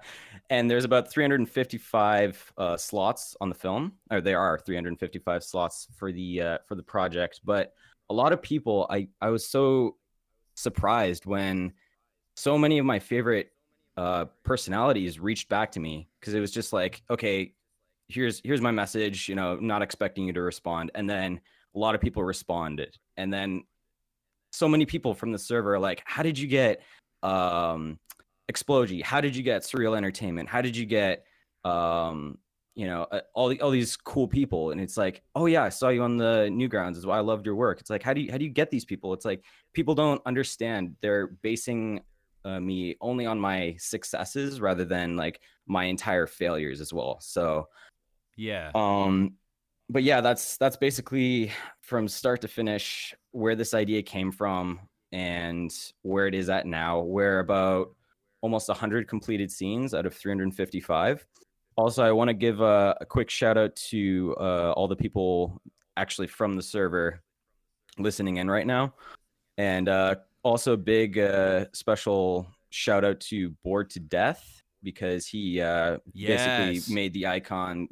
[0.51, 6.13] and there's about 355 uh, slots on the film or there are 355 slots for
[6.13, 7.73] the uh, for the project but
[8.11, 9.97] a lot of people i i was so
[10.55, 11.73] surprised when
[12.35, 13.53] so many of my favorite
[13.97, 17.55] uh, personalities reached back to me because it was just like okay
[18.11, 20.91] here's here's my message you know not expecting you to respond.
[20.95, 21.41] And then
[21.75, 22.97] a lot of people responded.
[23.17, 23.65] And then
[24.53, 26.83] so many people from the server like how did you get
[27.23, 27.99] um
[28.51, 29.03] Exploji.
[29.03, 30.49] How did you get Surreal Entertainment?
[30.49, 31.25] How did you get
[31.65, 32.39] um
[32.75, 34.73] you know all the, all these cool people?
[34.73, 37.47] And it's like oh yeah i saw you on the newgrounds is why i loved
[37.47, 37.81] your work.
[37.81, 39.13] It's like how do you how do you get these people?
[39.13, 40.97] It's like people don't understand.
[41.01, 42.01] They're basing
[42.45, 47.19] uh, me only on my successes rather than like my entire failures as well.
[47.21, 47.69] So
[48.37, 48.71] Yeah.
[48.75, 49.35] um
[49.89, 51.51] but yeah that's that's basically
[51.83, 54.81] from start to finish where this idea came from
[55.13, 55.71] and
[56.03, 57.95] where it is at now we're about
[58.43, 61.27] almost 100 completed scenes out of 355
[61.77, 65.61] also i want to give a, a quick shout out to uh, all the people
[65.97, 67.21] actually from the server
[67.99, 68.95] listening in right now
[69.59, 75.99] and uh, also big uh, special shout out to bored to death because he uh,
[76.15, 76.73] Yes.
[76.79, 77.89] basically made the icon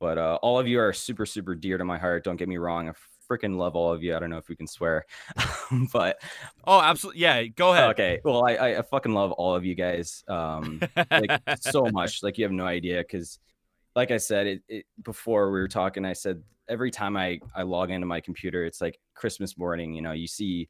[0.00, 2.24] but uh, all of you are super, super dear to my heart.
[2.24, 2.88] Don't get me wrong.
[2.88, 2.92] I
[3.30, 4.16] freaking love all of you.
[4.16, 5.04] I don't know if we can swear,
[5.92, 6.18] but
[6.66, 7.20] Oh, absolutely.
[7.22, 7.44] Yeah.
[7.44, 7.90] Go ahead.
[7.90, 8.20] okay.
[8.24, 10.80] Well, I, I, fucking love all of you guys um,
[11.10, 12.22] like so much.
[12.22, 12.98] Like you have no idea.
[12.98, 13.38] Because,
[13.94, 17.62] like I said, it, it before we were talking, I said every time I I
[17.62, 19.94] log into my computer, it's like Christmas morning.
[19.94, 20.68] You know, you see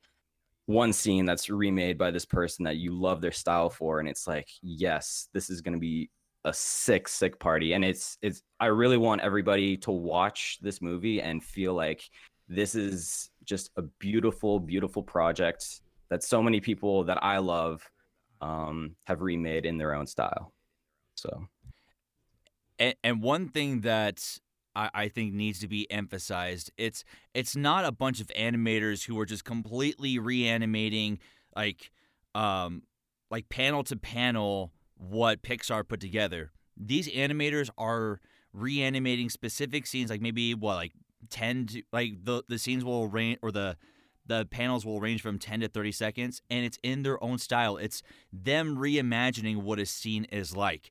[0.66, 4.26] one scene that's remade by this person that you love their style for, and it's
[4.26, 6.10] like, yes, this is gonna be
[6.44, 11.20] a sick sick party and it's it's i really want everybody to watch this movie
[11.20, 12.02] and feel like
[12.48, 17.82] this is just a beautiful beautiful project that so many people that i love
[18.40, 20.52] um have remade in their own style.
[21.14, 21.48] So.
[22.78, 24.38] And, and one thing that
[24.76, 29.18] I, I think needs to be emphasized it's it's not a bunch of animators who
[29.18, 31.18] are just completely reanimating
[31.56, 31.90] like
[32.36, 32.82] um
[33.30, 36.52] like panel to panel what Pixar put together.
[36.76, 38.20] These animators are
[38.52, 40.92] reanimating specific scenes like maybe what like
[41.30, 43.76] 10 to like the the scenes will range or the
[44.26, 47.76] the panels will range from 10 to 30 seconds and it's in their own style.
[47.76, 50.90] It's them reimagining what a scene is like.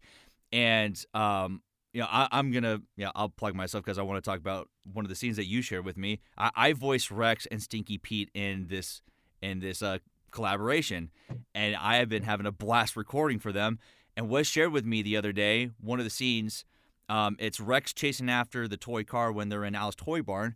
[0.51, 1.61] And um
[1.93, 4.69] you know I, i'm gonna yeah i'll plug myself because i want to talk about
[4.91, 6.19] one of the scenes that you shared with me.
[6.37, 9.01] I, I voiced rex and stinky pete in this
[9.41, 9.99] in this uh
[10.31, 11.09] collaboration
[11.55, 13.79] and i have been having a blast recording for them
[14.17, 16.65] and was shared with me the other day one of the scenes
[17.07, 20.55] um, it's rex chasing after the toy car when they're in al's toy barn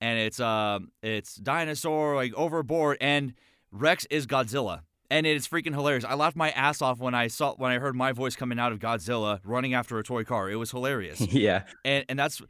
[0.00, 3.32] and it's um it's dinosaur like overboard and
[3.72, 6.04] rex is godzilla and it's freaking hilarious.
[6.04, 8.72] I laughed my ass off when I saw when I heard my voice coming out
[8.72, 10.50] of Godzilla running after a toy car.
[10.50, 12.42] It was hilarious, yeah and and that's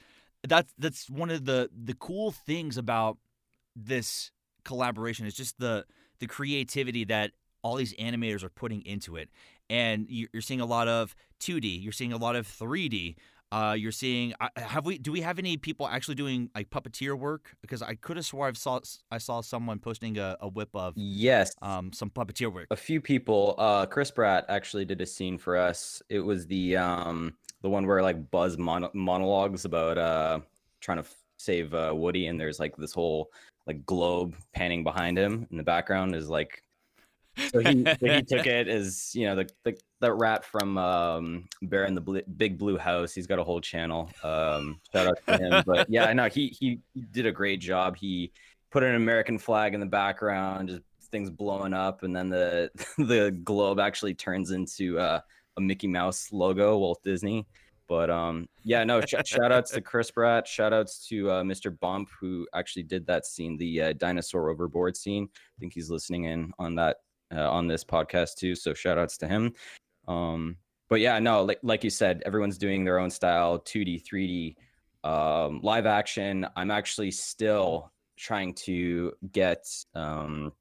[0.47, 3.19] that's that's one of the the cool things about
[3.75, 4.31] this
[4.65, 5.85] collaboration is just the
[6.19, 9.29] the creativity that all these animators are putting into it.
[9.71, 13.17] And you- you're seeing a lot of 2D, you're seeing a lot of 3D.
[13.53, 17.17] Uh, you're seeing uh, have we do we have any people actually doing like puppeteer
[17.17, 17.55] work?
[17.63, 18.81] Because I could have swore I saw
[19.13, 22.67] I saw someone posting a, a whip of yes um some puppeteer work.
[22.73, 26.77] a few people uh chris pratt actually did a scene for us it was the
[26.77, 30.41] um the one where like buzz mon- monologues about uh
[30.81, 33.31] trying to f- save uh woody and there's like this whole
[33.69, 36.65] like globe panning behind him in the background is like
[37.53, 41.85] so he, he took it as you know the, the that rat from um bear
[41.85, 43.13] in the big blue house.
[43.15, 45.63] He's got a whole channel um shout out to him.
[45.67, 47.97] But yeah i know he he he did a great job.
[47.97, 48.33] He
[48.71, 53.31] put an american flag in the background just things blowing up and then the the
[53.45, 55.21] globe actually turns into uh,
[55.57, 57.47] a mickey mouse logo walt disney.
[57.89, 60.49] But um yeah no sh- shout outs to chris pratt.
[60.49, 64.97] Shout outs to uh, mr bump who actually did that scene the uh, dinosaur overboard
[64.97, 65.29] scene.
[65.33, 66.97] I think he's listening in on that
[67.35, 69.53] uh, on this podcast too so shout outs to him.
[70.09, 70.57] Um
[70.89, 74.57] but yeah no like, like you said everyone's doing their own style 2d 3d
[75.09, 76.47] um live action.
[76.57, 80.53] I'm actually still trying to get um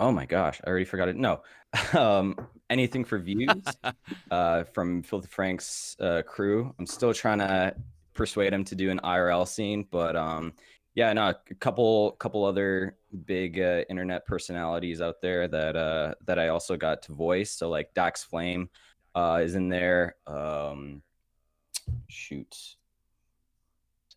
[0.00, 1.16] oh my gosh i already forgot it.
[1.16, 1.42] No
[1.92, 2.36] um
[2.70, 3.62] anything for views
[4.30, 6.74] uh from filthy frank's uh crew.
[6.78, 7.74] I'm still trying to
[8.14, 10.52] persuade him to do an irl scene but um
[10.94, 16.38] yeah no a couple couple other big uh, internet personalities out there that uh that
[16.38, 17.52] i also got to voice.
[17.52, 18.68] So like dax flame
[19.14, 20.16] uh is in there.
[20.26, 21.02] Um
[22.08, 22.76] shoot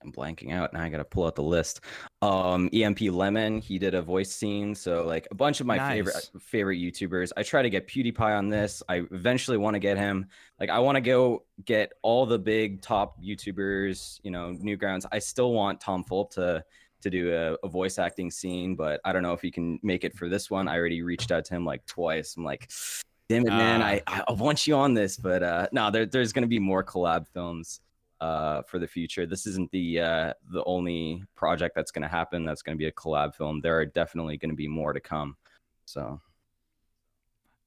[0.05, 1.81] i'm blanking out now i gotta pull out the list.
[2.21, 6.31] Um EmpLemon he did a voice scene so like a bunch of my favorite Nice.
[6.39, 7.31] favorite youtubers.
[7.35, 8.81] I try to get pewdiepie on this.
[8.87, 10.27] I eventually want to get him.
[10.59, 15.05] Like i want to go get all the big top youtubers you know newgrounds.
[15.11, 16.63] I still want tom fulp to
[17.01, 20.03] to do a, a voice acting scene but i don't know if he can make
[20.03, 20.67] it for this one.
[20.67, 22.35] I already reached out to him like twice.
[22.37, 22.71] I'm like
[23.29, 23.85] damn it man Ah.
[24.07, 27.27] I, I want you on this but uh no there, there's gonna be more collab
[27.27, 27.81] films
[28.25, 32.61] uh for the future this isn't the uh the only project that's gonna happen that's
[32.61, 35.35] gonna be a collab film there are definitely gonna be more to come
[35.85, 36.19] so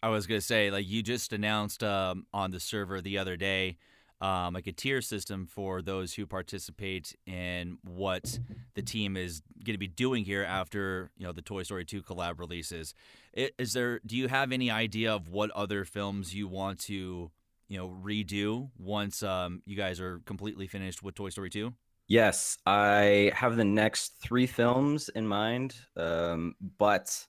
[0.00, 3.78] I was gonna say, like you just announced um, on the server the other day
[4.20, 8.38] um, like a tier system for those who participate in what
[8.74, 12.02] the team is going to be doing here after you know the Toy Story 2
[12.02, 12.94] collab releases.
[13.34, 14.00] Is there?
[14.04, 17.30] Do you have any idea of what other films you want to
[17.68, 21.72] you know redo once um, you guys are completely finished with Toy Story 2?
[22.08, 27.24] Yes, I have the next three films in mind, um, but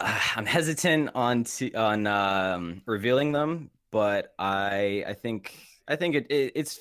[0.00, 3.70] uh, I'm hesitant on to, on um, revealing them.
[3.90, 5.56] But I I think
[5.88, 6.78] I think it, it it's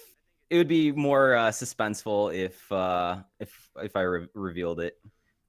[0.50, 4.96] it would be more uh, suspenseful if uh, if if I re- revealed it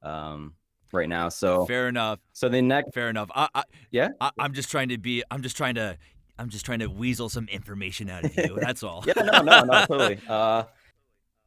[0.03, 0.55] um,
[0.93, 1.29] right now.
[1.29, 2.21] So Fair enough.
[2.33, 3.31] so the next Fair enough.
[3.35, 5.23] I, I, yeah I, I'm just trying to be.
[5.31, 5.99] I'm just trying to.
[6.39, 8.59] I'm just trying to weasel some information out of you.
[8.61, 9.05] That's all.
[9.07, 10.65] yeah no no no totally uh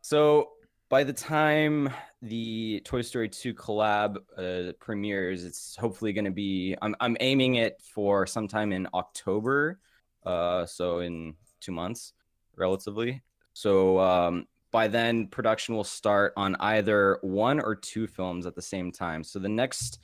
[0.02, 0.50] so
[0.90, 1.90] by the time
[2.22, 7.56] the toy story 2 collab uh, premieres it's hopefully going to be I'm, I'm aiming
[7.56, 9.80] it for sometime in october
[10.26, 12.14] uh so in two months
[12.56, 13.22] relatively
[13.54, 18.62] so um by then production will start on either one or two films at the
[18.62, 20.00] same time so the next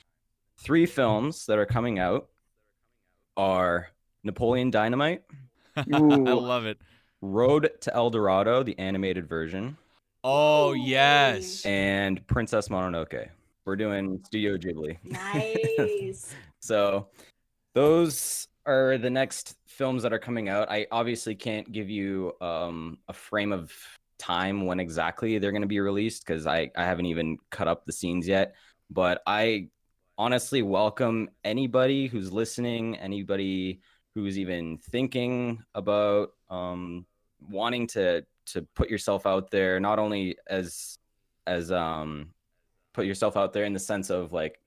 [0.58, 2.30] three films that are coming out
[3.36, 3.90] are
[4.26, 5.22] napoleon dynamite
[5.78, 6.78] I love it.
[7.22, 9.78] Road to El Dorado, the animated version,
[10.24, 11.66] Oh yes.
[11.66, 13.28] and Princess Mononoke.
[13.66, 14.98] We're doing Studio Ghibli.
[15.04, 16.34] Nice.
[16.62, 17.10] So
[17.76, 20.72] those are the next films that are coming out.
[20.72, 23.72] I obviously can't give you um, a frame of
[24.18, 27.86] time when exactly they're going to be released because I, I haven't even cut up
[27.86, 28.56] the scenes yet.
[28.90, 29.68] But I
[30.18, 33.82] honestly welcome anybody who's listening, anybody
[34.16, 37.06] who's even thinking about um,
[37.50, 40.98] wanting to to put yourself out there, not only as
[41.46, 42.30] as um
[42.94, 44.60] put yourself out there in the sense of like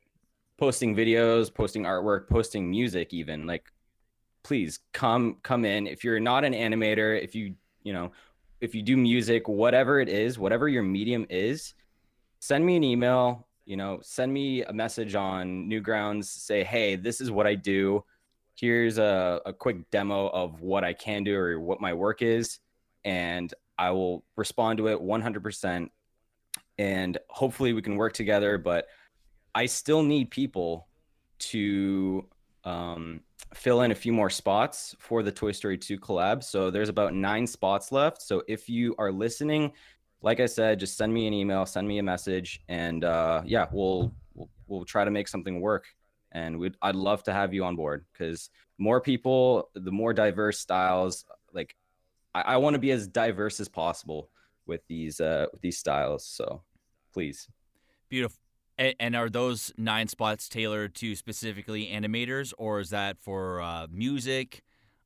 [0.58, 3.72] posting videos, posting artwork, posting music even like
[4.44, 8.12] please come come in if you're not an animator, if you, you know,
[8.60, 11.74] if you do music, whatever it is, whatever your medium is,
[12.40, 17.20] send me an email, you know, send me a message on Newgrounds, say, "Hey, this
[17.20, 18.04] is what I do.
[18.58, 22.58] Here's a, a quick demo of what I can do or what my work is."
[23.04, 25.88] And I will respond to it 100%
[26.78, 28.86] and hopefully we can work together but
[29.54, 30.88] i still need people
[31.38, 32.26] to
[32.64, 33.20] um,
[33.54, 36.42] fill in a few more spots for the toy story 2 collab.
[36.42, 38.20] So there's about nine spots left.
[38.20, 39.72] So if you are listening
[40.20, 43.66] like i said just send me an email send me a message and uh, yeah
[43.70, 45.86] we'll, we'll we'll try to make something work
[46.32, 50.58] and we'd, i'd love to have you on board because more people the more diverse
[50.58, 51.74] styles like
[52.34, 54.30] i, I want to be as diverse as possible
[54.66, 56.62] with these uh with these styles so
[57.12, 57.48] please
[58.10, 58.38] Beautiful.
[58.80, 63.86] A- And are those nine spots tailored to specifically animators, or is that for uh,
[63.90, 64.62] music,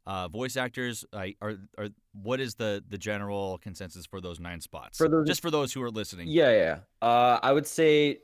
[0.07, 1.05] uh, voice actors?
[1.13, 4.99] Like, are, are what is the the general consensus for those nine spots?
[4.99, 6.29] For those- just for those who are listening.
[6.29, 8.19] yeah yeah uh i would say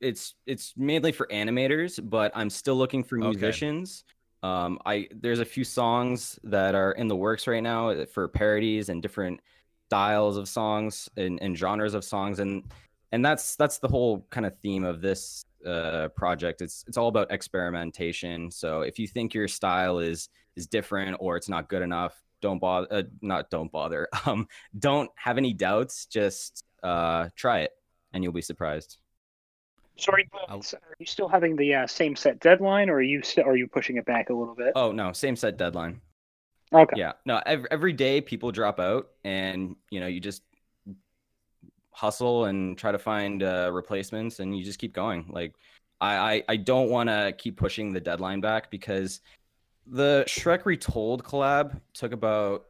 [0.00, 3.28] it's it's mainly for animators but i'm still looking for Okay.
[3.30, 4.04] musicians.
[4.42, 8.88] Um i there's a few songs that are in the works right now for parodies
[8.88, 9.40] and different
[9.88, 12.64] styles of songs and, and genres of songs and
[13.12, 16.62] and that's that's the whole kind of theme of this uh project.
[16.62, 18.50] It's it's all about experimentation.
[18.50, 22.58] So if you think your style is is different or it's not good enough don't
[22.60, 24.08] bother uh, not don't bother.
[24.26, 24.46] Um
[24.78, 26.06] don't have any doubts.
[26.06, 27.72] Just uh try it
[28.12, 28.98] and you'll be surprised
[30.00, 30.60] So are you, are
[30.98, 33.96] you still having the uh, same set deadline, or are you still are you pushing
[33.96, 34.72] it back a little bit?
[34.74, 36.00] oh no same set deadline.
[36.72, 36.94] Okay.
[36.96, 37.12] yeah.
[37.26, 40.42] No every, every day people drop out and you know you just
[41.90, 45.26] hustle and try to find uh, replacements and you just keep going.
[45.30, 45.54] Like
[46.00, 49.20] i i, I don't want to keep pushing the deadline back because
[49.86, 52.66] the shrek retold collab took about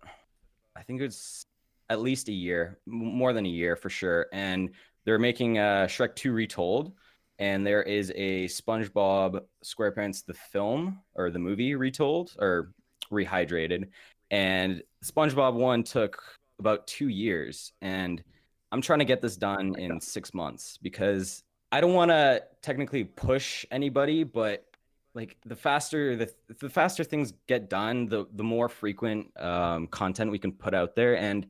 [0.74, 1.46] i think it's
[1.90, 4.26] at least a year m- more than a year for sure.
[4.32, 4.70] And
[5.04, 6.92] they're making uh shrek 2 retold
[7.40, 12.72] and there is a spongebob squarepants the film or the movie retold or
[13.10, 13.88] rehydrated.
[14.30, 16.22] And spongebob one took
[16.60, 18.22] about two years and
[18.70, 21.42] i'm trying to get this done in six months because
[21.72, 24.66] i don't want to technically push anybody but
[25.14, 30.30] like the faster the, the faster things get done the the more frequent um, content
[30.30, 31.16] we can put out there.
[31.16, 31.46] And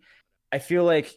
[0.53, 1.15] i feel like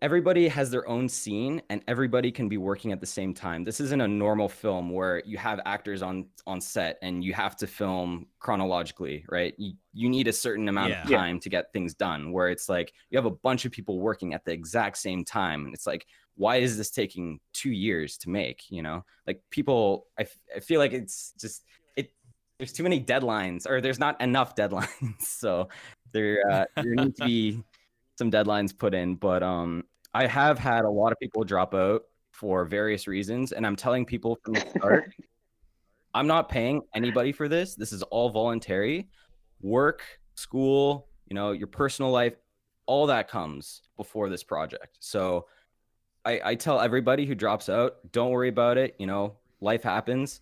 [0.00, 3.80] everybody has their own scene and everybody can be working at the same time this
[3.80, 7.66] isn't a normal film where you have actors on on set and you have to
[7.66, 11.02] film chronologically right you, you need a certain amount Yeah.
[11.02, 11.18] of Yeah.
[11.18, 14.34] time to get things done where it's like you have a bunch of people working
[14.34, 18.30] at the exact same time and it's like why is this taking two years to
[18.30, 21.64] make you know like people i, f- I feel like it's just
[21.96, 22.12] it
[22.58, 25.68] there's too many deadlines or there's not enough deadlines so
[26.12, 27.62] there uh, there need to be
[28.18, 32.02] some deadlines put in, but um, I have had a lot of people drop out
[32.32, 35.12] for various reasons, and I'm telling people from the start,
[36.14, 37.76] I'm not paying anybody for this.
[37.76, 39.08] This is all voluntary.
[39.60, 40.02] Work,
[40.34, 42.34] school, you know, your personal life,
[42.86, 44.96] all that comes before this project.
[44.98, 45.46] So
[46.24, 48.96] I, I tell everybody who drops out, don't worry about it.
[48.98, 50.40] You know, life happens.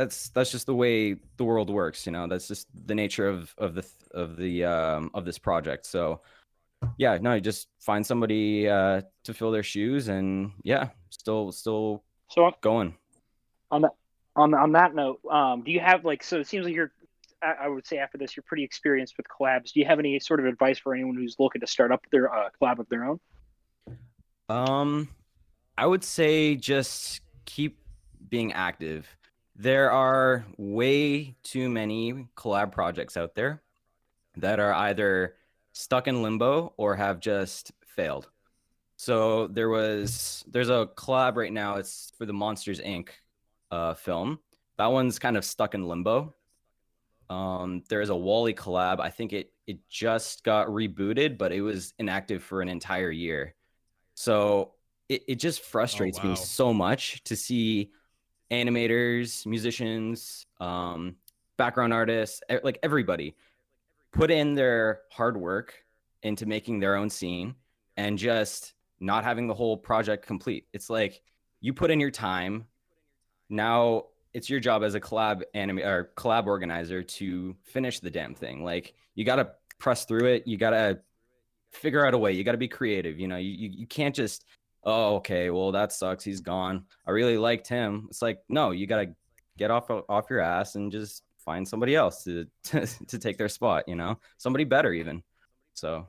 [0.00, 2.06] That's that's just the way the world works.
[2.06, 5.84] You know, that's just the nature of of the of the um, of this project.
[5.84, 6.22] So
[6.96, 12.02] yeah, no, you just find somebody uh, to fill their shoes, and yeah, still still
[12.28, 12.94] So going.
[13.70, 13.92] on that
[14.36, 16.40] on on that note, um, do you have like so?
[16.40, 16.92] It seems like you're.
[17.42, 19.72] I I would say after this, you're pretty experienced with collabs.
[19.72, 22.32] Do you have any sort of advice for anyone who's looking to start up their
[22.34, 23.20] uh, collab of their own?
[24.48, 25.08] Um,
[25.76, 27.78] I would say just keep
[28.30, 29.06] being active.
[29.60, 33.62] There are way too many collab projects out there
[34.38, 35.34] that are either
[35.72, 38.30] stuck in limbo or have just failed.
[38.96, 41.76] So there was there's a collab right now.
[41.76, 43.10] It's for the Monsters Inc.
[43.70, 44.38] Uh, film.
[44.78, 46.34] That one's kind of stuck in limbo.
[47.28, 48.98] Um, there is a WALL-E collab.
[48.98, 53.54] I think it it just got rebooted, but it was inactive for an entire year.
[54.14, 54.72] So
[55.10, 56.30] it, it just frustrates wow.
[56.30, 57.90] me so much to see
[58.50, 61.16] animators, musicians, um,
[61.56, 63.36] background artists, like everybody
[64.12, 65.84] put in their hard work
[66.22, 67.54] into making their own scene
[67.96, 70.66] and just not having the whole project complete.
[70.72, 71.22] It's like
[71.60, 72.66] you put in your time.
[73.48, 78.34] Now it's your job as a collab anime or collab organizer to finish the damn
[78.34, 78.64] thing.
[78.64, 80.46] Like you got to press through it.
[80.46, 81.00] You got to
[81.72, 82.32] figure out a way.
[82.32, 83.18] You got to be creative.
[83.18, 84.44] You know, you, you can't just,
[84.84, 86.24] oh, okay, well, that sucks.
[86.24, 86.84] He's gone.
[87.06, 88.06] I really liked him.
[88.10, 89.14] It's like, no, you got to
[89.58, 93.48] get off off your ass and just find somebody else to, to to take their
[93.48, 93.84] spot.
[93.86, 95.22] You know, somebody better even.
[95.74, 96.08] So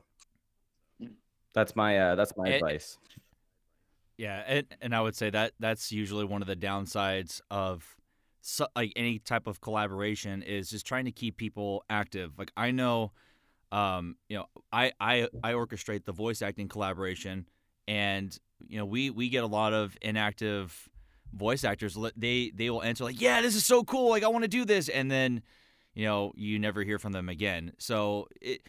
[1.54, 2.98] that's my uh, that's my Eh, advice.
[4.18, 7.84] Yeah, and, and I would say that that's usually one of the downsides of
[8.42, 12.38] so, like any type of collaboration is just trying to keep people active.
[12.38, 13.12] Like I know,
[13.70, 17.46] um, you know, I, I I orchestrate the voice acting collaboration,
[17.88, 18.36] and
[18.68, 20.88] you know we we get a lot of inactive
[21.32, 21.96] voice actors.
[22.16, 24.10] They they will answer like, yeah, this is so cool.
[24.10, 25.42] Like I want to do this, and then
[25.94, 27.72] you know you never hear from them again.
[27.78, 28.62] So it.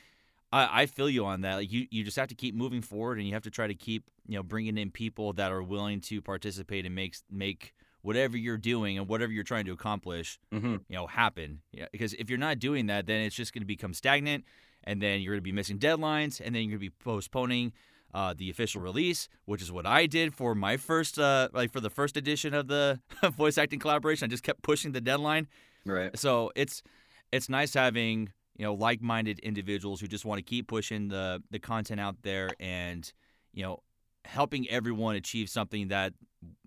[0.51, 1.55] I, I feel you on that.
[1.55, 3.73] Like you, you just have to keep moving forward, and you have to try to
[3.73, 7.73] keep, you know, bringing in people that are willing to participate and make make
[8.03, 11.61] whatever you're doing and whatever you're trying to accomplish, hmm you know, happen.
[11.71, 14.45] Yeah, because if you're not doing that, then it's just going to become stagnant,
[14.83, 17.73] and then you're going to be missing deadlines, and then you're going to be postponing
[18.13, 21.79] uh, the official release, which is what I did for my first, uh, like for
[21.79, 22.99] the first edition of the
[23.37, 24.25] voice acting collaboration.
[24.25, 25.47] I just kept pushing the deadline.
[25.85, 26.17] Right.
[26.17, 26.83] So it's
[27.31, 31.59] it's nice having you know like-minded individuals who just want to keep pushing the the
[31.59, 33.11] content out there and
[33.53, 33.79] you know
[34.25, 36.13] helping everyone achieve something that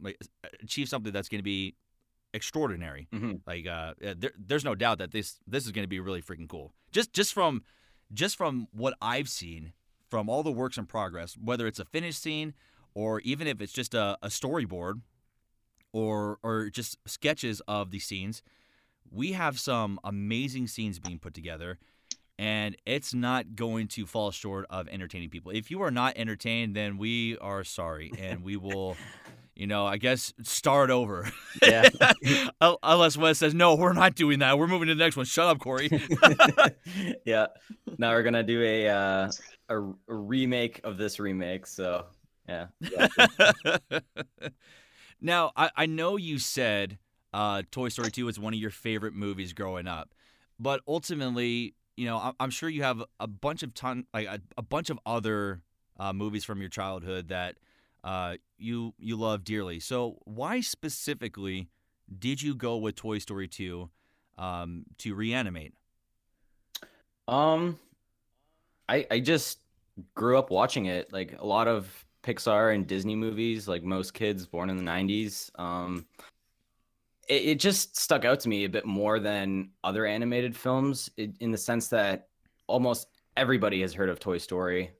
[0.00, 0.18] like
[0.62, 1.74] achieve something that's going to be
[2.34, 3.08] extraordinary.
[3.12, 6.22] hmm Like uh, there, there's no doubt that this this is going to be really
[6.22, 6.74] freaking cool.
[6.92, 7.62] Just just from
[8.12, 9.72] just from what I've seen
[10.10, 12.54] from all the works in progress, whether it's a finished scene
[12.94, 15.00] or even if it's just a, a storyboard
[15.92, 18.42] or or just sketches of the scenes,
[19.10, 21.78] we have some amazing scenes being put together.
[22.38, 25.52] And it's not going to fall short of entertaining people.
[25.52, 28.94] If you are not entertained, then we are sorry, and we will,
[29.56, 31.30] you know, I guess start over.
[31.62, 31.88] Yeah.
[32.82, 34.58] Unless Wes says, no, we're not doing that.
[34.58, 35.24] We're moving to the next one.
[35.24, 35.88] Shut up, Corey.
[37.24, 37.46] yeah.
[37.96, 39.30] Now we're gonna do a uh,
[39.68, 41.66] a, a remake of this remake.
[41.66, 42.06] So
[42.48, 42.66] yeah.
[45.20, 46.98] now, I, I know you said
[47.32, 50.14] uh, Toy Story 2 was one of your favorite movies growing up,
[50.58, 54.40] but ultimately, you know, I, I'm sure you have a bunch of ton, like a,
[54.56, 55.62] a bunch of other
[55.98, 57.56] uh, movies from your childhood that
[58.04, 59.80] uh, you you love dearly.
[59.80, 61.68] So, why specifically
[62.16, 63.90] did you go with Toy Story 2
[64.38, 65.74] um, to reanimate?
[67.26, 67.78] Um,
[68.88, 69.60] I I just
[70.14, 71.12] grew up watching it.
[71.12, 75.50] Like a lot of Pixar and Disney movies, like most kids born in the '90s.
[75.58, 76.06] Um,
[77.28, 81.32] it, it just stuck out to me a bit more than other animated films, i-
[81.40, 82.28] in the sense that
[82.66, 84.90] almost everybody has heard of Toy Story.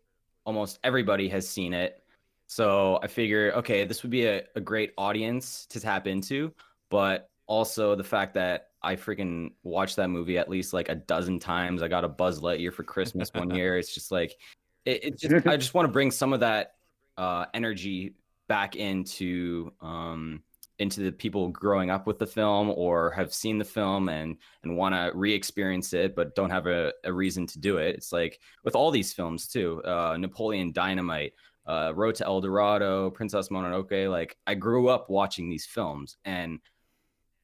[0.45, 2.03] Almost everybody has seen it.
[2.47, 6.53] So I figure, okay, this would be a, a great audience to tap into,
[6.91, 11.39] but also the fact that I freaking watched that movie at least like a dozen
[11.39, 11.83] times.
[11.83, 13.77] I got a Buzz Lightyear for Christmas one year.
[13.79, 14.37] It's just like,
[14.85, 16.75] it, it just, I just want to bring some of that
[17.17, 18.15] uh, energy
[18.49, 20.43] back into um,
[20.79, 24.77] into the people growing up with the film or have seen the film and and
[24.77, 28.39] want to re-experience it but don't have a, a reason to do it it's like
[28.65, 31.33] with all these films too uh, napoleon dynamite
[31.67, 36.61] uh, road to el dorado princess mononoke like i grew up watching these films and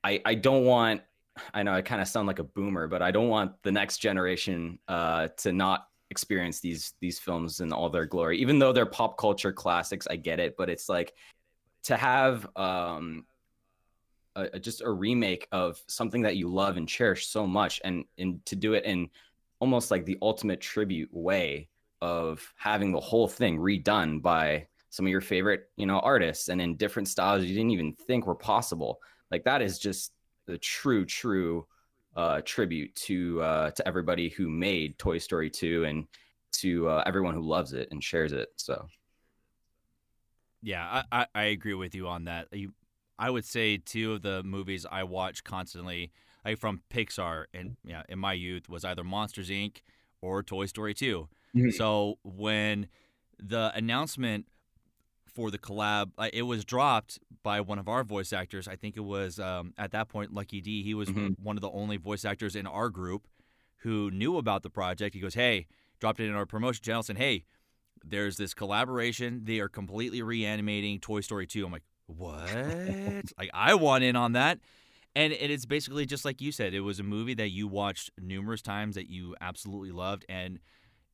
[0.05, 1.01] i i don't want
[1.55, 3.99] i know i kind of sound like a boomer but i don't want the next
[3.99, 8.85] generation uh, to not experience these these films in all their glory even though they're
[8.85, 11.14] pop culture classics i get it but it's like
[11.85, 13.24] to have um,
[14.37, 18.05] a, a, just a remake of something that you love and cherish so much, and
[18.18, 19.11] and to do it in
[19.61, 21.68] almost like the ultimate tribute way
[22.01, 26.61] of having the whole thing redone by some of your favorite you know artists and
[26.61, 29.01] in different styles you didn't even think were possible.
[29.30, 30.12] Like that is just
[30.53, 31.66] the true true
[32.14, 36.07] uh, tribute to uh, to everybody who made Toy Story 2 and
[36.53, 38.50] to uh, everyone who loves it and shares it.
[38.57, 38.86] So
[40.62, 42.48] yeah, I, I, I agree with you on that.
[42.53, 42.74] You,
[43.18, 46.12] I would say two of the movies I watch constantly,
[46.44, 49.78] like from Pixar, and yeah, in my youth was either Monsters Inc.
[50.20, 51.28] or Toy Story 2.
[51.57, 51.70] Mm-hmm.
[51.70, 52.88] So when
[53.38, 54.46] the announcement
[55.35, 58.68] for the collab, it was dropped by one of our voice actors.
[58.68, 60.83] I think it was um, at that point Lucky D.
[60.83, 61.43] He was mm-hmm.
[61.43, 63.26] one of the only voice actors in our group
[63.78, 65.14] who knew about the project.
[65.14, 65.66] He goes, "Hey,"
[66.01, 67.45] dropped it in our promotion channel, saying, "Hey."
[68.05, 69.43] there's this collaboration.
[69.45, 71.64] They are completely reanimating Toy Story 2.
[71.64, 72.53] I'm like, what?
[73.39, 74.59] like, I want in on that.
[75.14, 76.72] And it's basically just like you said.
[76.72, 80.24] It was a movie that you watched numerous times that you absolutely loved.
[80.28, 80.59] And,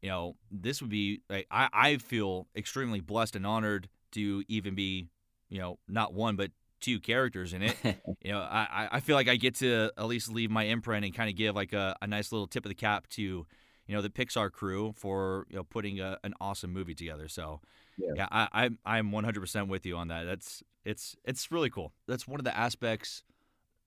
[0.03, 4.75] you know, this would be, like, I, I feel extremely blessed and honored to even
[4.75, 5.09] be,
[5.49, 6.51] you know, not one, but
[6.81, 7.77] two characters in it.
[8.23, 11.15] you know, I, I feel like I get to at least leave my imprint and
[11.15, 14.03] kind of give like a, a nice little tip of the cap to you know
[14.03, 17.27] the Pixar crew for you know putting a, an awesome movie together.
[17.27, 17.61] So
[17.97, 20.25] yeah, yeah I, I I'm 100% with you on that.
[20.25, 21.93] That's it's it's really cool.
[22.07, 23.23] That's one of the aspects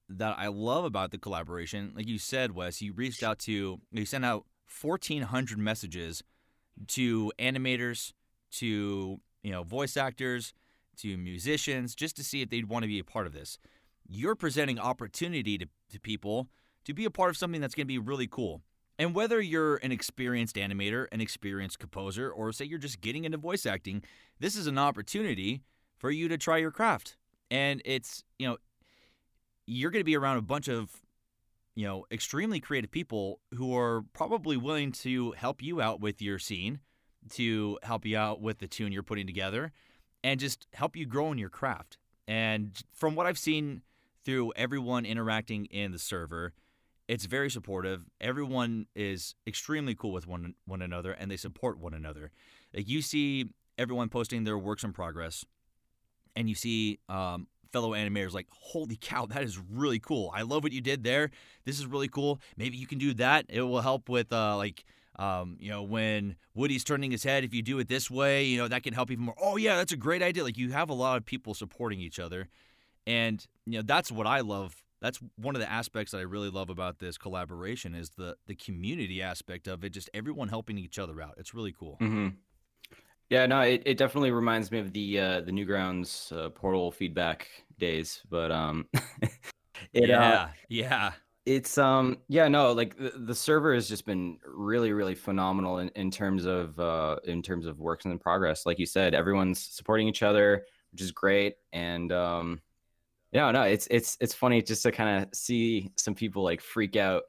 [0.09, 1.93] that I love about the collaboration.
[1.95, 4.45] Like you said, Wes, you reached out to you sent out
[4.81, 6.23] 1,400 messages
[6.87, 8.13] to animators,
[8.51, 10.53] to you know voice actors,
[10.97, 13.57] to musicians, just to see if they'd want to be a part of this.
[14.07, 16.49] You're presenting opportunity to, to people
[16.85, 18.61] to be a part of something that's going to be really cool.
[18.99, 23.37] And whether you're an experienced animator, an experienced composer, or say you're just getting into
[23.37, 24.03] voice acting,
[24.39, 25.63] this is an opportunity
[25.97, 27.17] for you to try your craft.
[27.49, 28.57] And it's, you know,
[29.65, 31.01] you're going to be around a bunch of,
[31.75, 36.37] you know, extremely creative people who are probably willing to help you out with your
[36.37, 36.79] scene,
[37.29, 39.71] to help you out with the tune you're putting together,
[40.23, 41.97] and just help you grow in your craft.
[42.27, 43.81] And from what I've seen
[44.23, 46.53] through everyone interacting in the server,
[47.07, 48.05] it's very supportive.
[48.21, 52.31] Everyone is extremely cool with one one another, and they support one another.
[52.73, 55.43] Like you see everyone posting their works in progress,
[56.35, 60.31] and you see um, fellow animators like, "Holy cow, that is really cool!
[60.33, 61.31] I love what you did there.
[61.65, 62.39] This is really cool.
[62.55, 63.45] Maybe you can do that.
[63.49, 64.85] It will help with uh, like."
[65.21, 68.57] Um, you know, when Woody's turning his head, if you do it this way, you
[68.57, 69.35] know, that can help even more.
[69.39, 70.43] Oh, yeah, that's a great idea.
[70.43, 72.47] Like, you have a lot of people supporting each other.
[73.05, 76.49] And, you know, that's what I love that's one of the aspects that I really
[76.49, 79.89] love about this collaboration is the the community aspect of it.
[79.89, 81.35] Just everyone helping each other out.
[81.37, 81.97] It's really cool.
[81.99, 82.29] Mm-hmm.
[83.29, 87.47] Yeah, no, it, it definitely reminds me of the uh, the Newgrounds uh, portal feedback
[87.79, 88.21] days.
[88.29, 88.87] But um,
[89.93, 91.11] it, yeah, uh, yeah,
[91.45, 95.89] it's um, yeah, no, like the, the server has just been really, really phenomenal in,
[95.89, 98.65] in terms of uh, in terms of works in progress.
[98.65, 102.61] Like you said, everyone's supporting each other, which is great, and um,
[103.31, 106.95] yeah no, it's it's it's funny just to kind of see some people like freak
[106.95, 107.23] out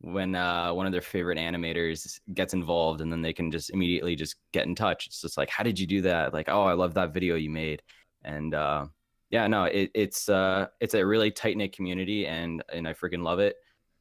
[0.00, 4.14] when uh, one of their favorite animators gets involved, and then they can just immediately
[4.14, 5.06] just get in touch.
[5.06, 6.32] It's just like, how did you do that?
[6.32, 7.82] Like, oh, I love that video you made,
[8.22, 8.86] and uh,
[9.30, 13.22] yeah, no, it, it's uh, it's a really tight knit community, and and I freaking
[13.22, 13.56] love it,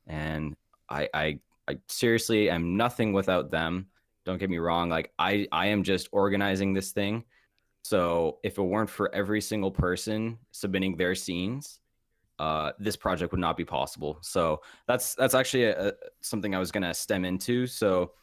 [0.07, 0.55] and
[0.89, 3.87] I I I seriously am nothing without them.
[4.25, 7.23] Don't get me wrong, like I I am just organizing this thing
[7.85, 11.81] so if it weren't for every single person submitting their scenes,
[12.39, 14.17] uh, this project would not be possible.
[14.23, 17.67] So that's that's actually a, a, something I was gonna stem into.
[17.67, 18.13] So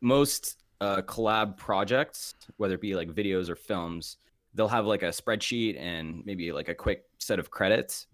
[0.00, 4.18] most uh, collab projects, whether it be like videos or films,
[4.56, 8.06] they'll have like a spreadsheet and maybe like a quick set of credits.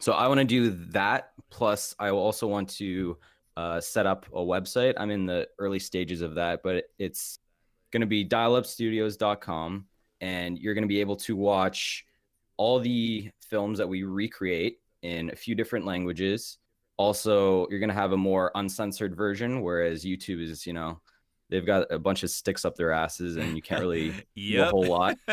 [0.00, 1.32] So I want to do that.
[1.50, 3.16] Plus, I also want to
[3.56, 4.94] uh, set up a website.
[4.98, 7.38] I'm in the early stages of that, but it's
[7.90, 9.86] going to be dialupstudios.com
[10.20, 12.04] and you're going to be able to watch
[12.58, 16.58] all the films that we recreate in a few different languages.
[16.98, 21.00] Also, you're going to have a more uncensored version, whereas YouTube is, you know,
[21.50, 24.66] they've got a bunch of sticks up their asses and you can't really do a
[24.66, 25.16] whole lot.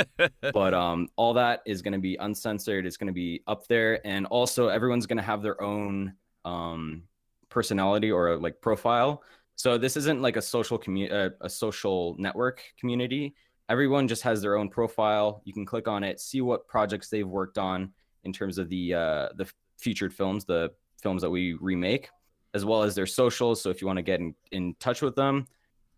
[0.53, 4.05] But um all that is going to be uncensored it's going to be up there
[4.05, 6.13] and also everyone's going to have their own
[6.45, 7.03] um
[7.49, 9.24] personality or like profile.
[9.55, 13.34] So this isn't like a social commu- uh, a social network community.
[13.70, 15.41] Everyone just has their own profile.
[15.45, 17.91] You can click on it see what projects they've worked on
[18.24, 22.09] in terms of the uh the featured films the films that we remake
[22.53, 23.61] as well as their socials.
[23.61, 25.45] So if you want to get in, in touch with them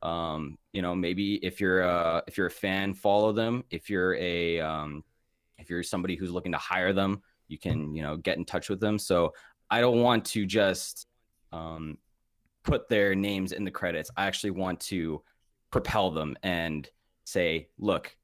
[0.03, 3.63] um you know maybe if you're uh if you're a fan follow them.
[3.69, 5.03] If you're a um
[5.57, 8.69] if you're somebody who's looking to hire them you can you know get in touch
[8.69, 8.99] with them.
[8.99, 9.33] So
[9.69, 11.07] i don't want to just
[11.51, 11.97] um
[12.63, 14.11] put their names in the credits.
[14.17, 15.23] I actually want to
[15.71, 16.89] propel them and
[17.25, 18.15] say look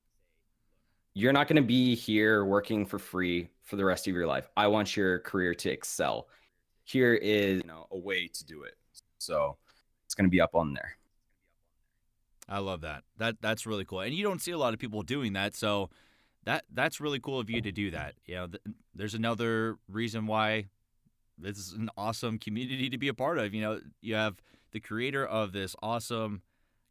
[1.13, 4.49] you're not going to be here working for free for the rest of your life.
[4.57, 6.27] I want your career to excel.
[6.83, 8.75] Here is you know a way to do it.
[9.19, 9.57] So
[10.05, 10.97] it's going to be up on there
[12.47, 13.03] I love that.
[13.17, 15.55] That that's really cool, and you don't see a lot of people doing that.
[15.55, 15.89] So
[16.45, 18.15] that that's really cool of you to do that.
[18.25, 18.61] You know, th-
[18.93, 20.65] there's another reason why
[21.37, 23.53] this is an awesome community to be a part of.
[23.53, 24.41] You know, you have
[24.71, 26.41] the creator of this awesome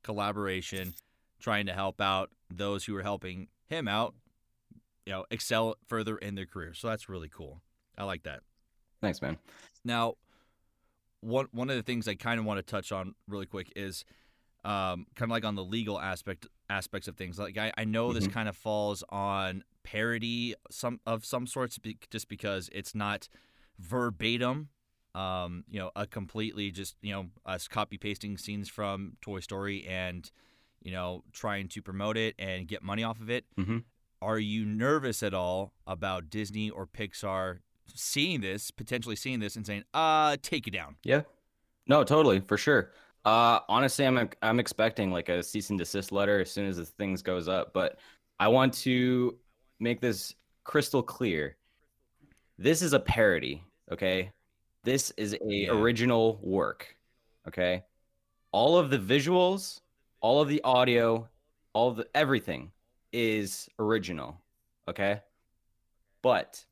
[0.03, 0.95] collaboration
[1.39, 4.15] trying to help out those who are helping him out.
[5.07, 6.75] You know, excel further in their career.
[6.75, 7.61] So that's really cool.
[7.99, 8.41] I like that.
[9.01, 9.37] thanks man
[9.85, 10.15] Now,
[11.21, 14.05] one one of the things I kind of want to touch on really quick is
[14.65, 17.39] um, kind of like on the legal aspect aspects of things.
[17.39, 18.33] Like I, I know this Mhm.
[18.33, 21.79] kind of falls on parody some of some sorts,
[22.11, 23.29] just because it's not
[23.79, 24.69] verbatim.
[25.15, 29.85] Um, you know, a completely just you know us copy pasting scenes from Toy Story
[29.87, 30.31] and
[30.83, 33.45] you know trying to promote it and get money off of it.
[33.59, 33.85] Mhm.
[34.23, 39.67] Are you nervous at all about Disney or Pixar seeing this, potentially seeing this, and
[39.67, 40.97] saying, "Uh, take it down"?
[41.03, 41.23] Yeah.
[41.87, 42.93] No, totally, for sure.
[43.25, 46.91] Uh honestly, I'm I'm expecting like a cease and desist letter as soon as this
[46.91, 47.99] things goes up, but
[48.41, 49.39] I want to
[49.79, 51.57] make this crystal clear.
[52.59, 54.33] This is a parody, okay?
[54.85, 55.71] This is a Yeah.
[55.71, 56.97] original work,
[57.47, 57.85] okay?
[58.51, 59.81] All of the visuals,
[60.21, 61.29] all of the audio,
[61.73, 62.73] all the everything
[63.13, 64.41] is original,
[64.89, 65.21] okay?
[66.23, 66.65] But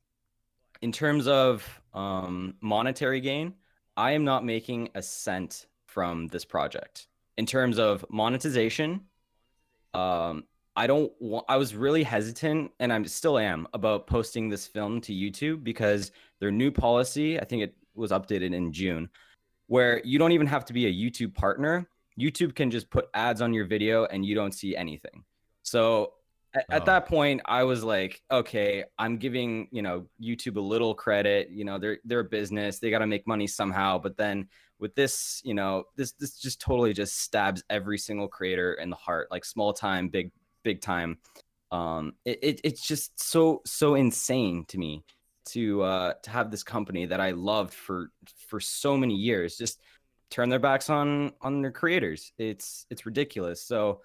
[0.81, 3.55] in terms of um, monetary gain,
[3.97, 7.07] I am not making a cent from this project.
[7.37, 9.01] In terms of monetization,
[9.93, 14.65] um, I don't want, I was really hesitant and I'm still am about posting this
[14.67, 19.09] film to YouTube because their new policy, I think it was updated in June,
[19.67, 21.87] where you don't even have to be a YouTube partner.
[22.19, 25.23] YouTube can just put ads on your video and you don't see anything.
[25.63, 26.13] So
[26.53, 26.85] at, at Oh.
[26.85, 31.49] that point, I was like, okay, I'm giving, you know, YouTube a little credit.
[31.49, 32.79] You know, they're they're a business.
[32.79, 33.97] They got to make money somehow.
[33.97, 34.47] But then
[34.81, 38.95] with this, you know, this this just totally just stabs every single creator in the
[38.95, 40.31] heart, like small time, big
[40.63, 41.19] big time.
[41.71, 45.05] Um, it, it it's just so so insane to me
[45.43, 48.11] to uh to have this company that I loved for
[48.47, 49.79] for so many years just
[50.29, 52.33] turn their backs on on their creators.
[52.37, 53.61] It's it's ridiculous.
[53.61, 54.01] So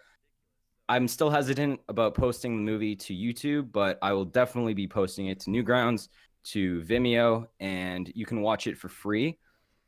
[0.89, 5.27] I'm still hesitant about posting the movie to YouTube, but I will definitely be posting
[5.27, 6.09] it to Newgrounds,
[6.45, 9.39] to Vimeo, and you can watch it for free.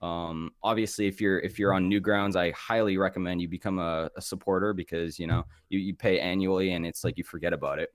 [0.01, 4.23] Um, obviously, if you're if you're on Newgrounds I highly recommend you become a, a
[4.23, 7.93] supporter because you know you, you pay annually and it's like you forget about it.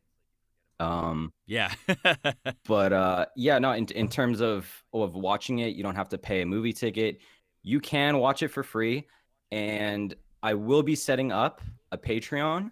[0.80, 1.72] Um, Yeah.
[2.68, 3.72] but uh, yeah, no.
[3.72, 7.20] In in terms of of watching it, you don't have to pay a movie ticket.
[7.62, 9.08] You can watch it for free,
[9.52, 12.72] and I will be setting up a Patreon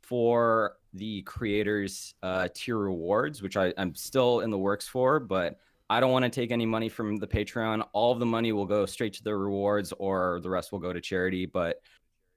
[0.00, 5.58] for the creators uh, tier rewards, which I, I'm still in the works for, but
[5.90, 7.84] I don't want to take any money from the Patreon.
[7.92, 10.92] All of the money will go straight to the rewards, or the rest will go
[10.92, 11.46] to charity.
[11.46, 11.82] But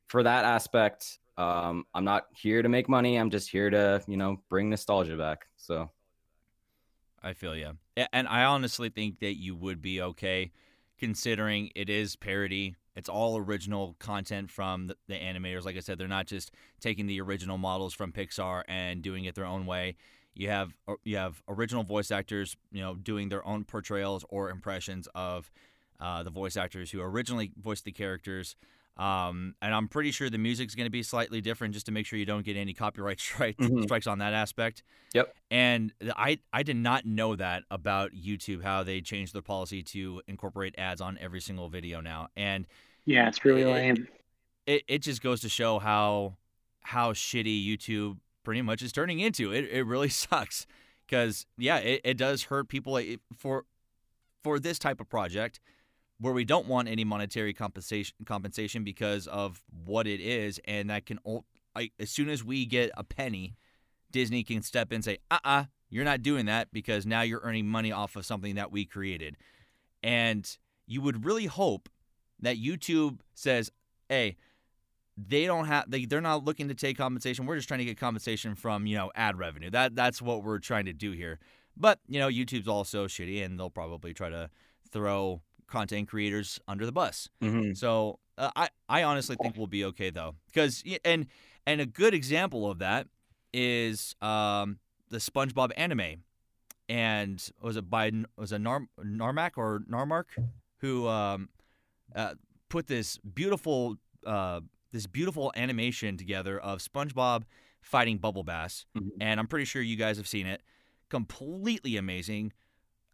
[0.07, 3.15] for that aspect, um, I'm not here to make money.
[3.15, 5.45] I'm just here to, you know, bring nostalgia back.
[5.55, 5.91] So
[7.21, 7.77] I feel you.
[8.11, 10.51] And I honestly think that you would be okay
[10.97, 12.75] considering it is parody.
[12.95, 15.63] It's all original content from the, the animators.
[15.63, 19.35] Like I said, they're not just taking the original models from Pixar and doing it
[19.35, 19.95] their own way.
[20.35, 24.49] You have uh, you have original voice actors, you know, doing their own portrayals or
[24.49, 25.51] impressions of
[25.99, 28.55] uh, the voice actors who originally voiced the characters.
[28.95, 32.05] Um, and I'm pretty sure the music's going to be slightly different, just to make
[32.05, 33.83] sure you don't get any copyright strike, Mhm.
[33.83, 34.83] strikes on that aspect.
[35.15, 35.33] Yep.
[35.49, 40.21] And I I did not know that about YouTube how they changed their policy to
[40.27, 42.67] incorporate ads on every single video now, and
[43.05, 44.07] Yeah, it's really It- lame.
[44.65, 46.37] it, it just goes to show how
[46.81, 49.51] how shitty YouTube pretty much is turning into.
[49.51, 50.65] It it really sucks
[51.07, 52.99] because yeah, it, it does hurt people
[53.37, 53.65] for
[54.43, 55.59] for this type of project.
[56.19, 61.05] where we don't want any monetary compensation compensation because of what it is, and that
[61.05, 61.19] can
[61.75, 63.55] I, as soon as we get a penny,
[64.11, 67.05] Disney can step in and say, "Uh, uh-uh, uh, you are not doing that because
[67.05, 69.37] now you're earning money off of something that we created,"
[70.01, 71.89] and you would really hope
[72.39, 73.71] that YouTube says,
[74.09, 74.37] "Hey."
[75.15, 77.45] They don't have they they're not looking to take compensation.
[77.45, 79.69] We're just trying to get compensation from, you know, ad revenue.
[79.69, 81.39] That that's what we're trying to do here.
[81.75, 84.49] But, you know, YouTube's also shitty and they'll probably try to
[84.91, 87.29] throw content creators under the bus.
[87.41, 87.73] Mm-hmm.
[87.73, 91.27] So uh, I I honestly think we'll be okay though, because and
[91.65, 93.07] and a good example of that
[93.53, 96.23] is um, the SpongeBob anime,
[96.89, 100.25] and was it by was a Nar- Narmak or Narmark
[100.77, 101.49] who um,
[102.15, 102.33] uh,
[102.69, 104.59] put this beautiful uh,
[104.93, 107.43] this beautiful animation together of SpongeBob
[107.81, 109.09] fighting Bubble Bass, mm-hmm.
[109.19, 110.61] and I'm pretty sure you guys have seen it.
[111.09, 112.53] Completely amazing.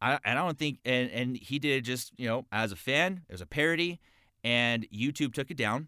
[0.01, 2.75] I, and I don't think, and, and he did it just, you know, as a
[2.75, 3.99] fan, it was a parody,
[4.43, 5.88] and YouTube took it down,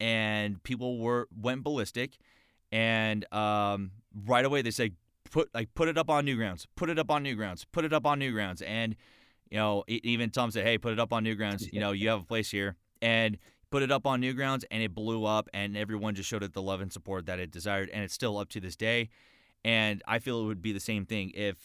[0.00, 2.16] and people were went ballistic,
[2.72, 3.90] and um,
[4.26, 4.92] right away they said,
[5.30, 8.06] put like put it up on Newgrounds, put it up on Newgrounds, put it up
[8.06, 8.96] on Newgrounds, and
[9.50, 12.20] you know, even Tom said, hey, put it up on Newgrounds, you know, you have
[12.20, 13.38] a place here, and
[13.74, 16.62] put it up on Newgrounds, and it blew up, and everyone just showed it the
[16.62, 19.08] love and support that it desired, and it's still up to this day,
[19.64, 21.56] and I feel it would be the same thing if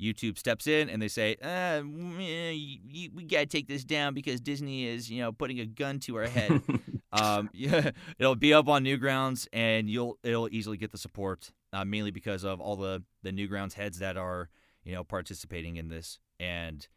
[0.00, 4.40] YouTube steps in and they say, uh, we, we got to take this down because
[4.40, 6.62] Disney is, you know, putting a gun to our head.
[7.12, 11.84] um, yeah, it'll be up on Newgrounds and you'll it'll easily get the support, uh,
[11.84, 14.48] mainly because of all the the Newgrounds heads that are,
[14.82, 16.20] you know, participating in this.
[16.38, 16.88] And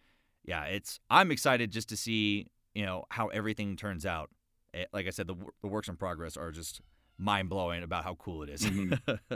[0.45, 4.30] yeah, it's I'm excited just to see, you know, how everything turns out.
[4.74, 6.82] It, eh, like I said, the the works in progress are just
[7.17, 8.61] mind blowing about how cool it is.
[8.63, 8.93] Mm-hmm.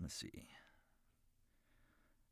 [0.00, 0.48] Let's see.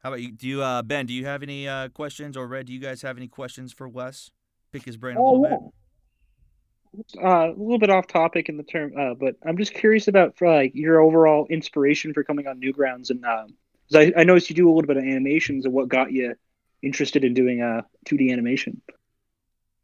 [0.02, 0.32] How about you?
[0.32, 1.06] Do you, uh, Ben?
[1.06, 2.66] Do you have any uh, questions, or Red?
[2.66, 4.30] Do you guys have any questions for Wes?
[4.72, 7.22] Pick his brain a little bit.
[7.22, 10.36] Uh, a little bit off topic in the term, uh, but I'm just curious about
[10.36, 13.54] for, like your overall inspiration for coming on Newgrounds, and um,
[13.94, 16.34] I, I noticed you do a little bit of animations, and what got you
[16.82, 18.82] interested in doing a uh, 2D animation?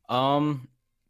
[0.08, 0.68] Um,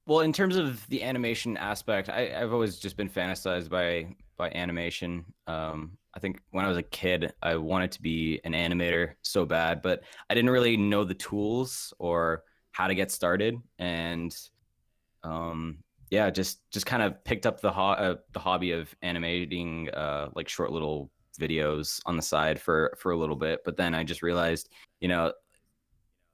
[0.08, 4.50] well, in terms of the animation aspect, I, I've always just been fantasized by by
[4.50, 5.26] animation.
[5.46, 9.44] Um, I think when I was a kid, I wanted to be an animator so
[9.44, 13.56] bad, but I didn't really know the tools or how to get started.
[13.78, 14.34] And
[15.24, 15.78] um,
[16.10, 20.30] yeah, just just kind of picked up the ho- uh, the hobby of animating uh,
[20.34, 23.60] like short little videos on the side for for a little bit.
[23.62, 25.34] But then I just realized, you know,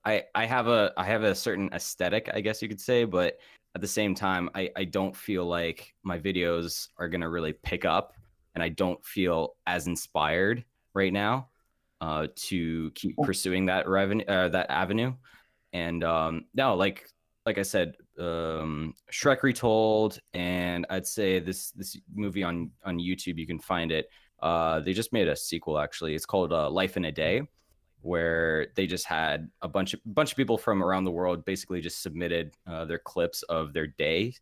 [0.05, 3.39] I I have a I have a certain aesthetic, I guess you could say, but
[3.75, 7.85] at the same time, I I don't feel like my videos are gonna really pick
[7.85, 8.15] up
[8.55, 10.65] and I don't feel as inspired
[10.95, 11.49] right now
[12.01, 15.15] uh, to keep pursuing that revenue uh, that avenue.
[15.73, 17.09] And um, no, like
[17.47, 23.39] like I said, um, Shrek Retold, and I'd say this this movie on on YouTube
[23.39, 24.07] you can find it.
[24.41, 26.15] Uh, they just made a sequel actually.
[26.15, 27.43] It's called uh, Life in a Day,
[28.05, 31.81] where they just had a bunch of bunch of people from around the world basically
[31.81, 34.35] just submitted uh, their clips of their day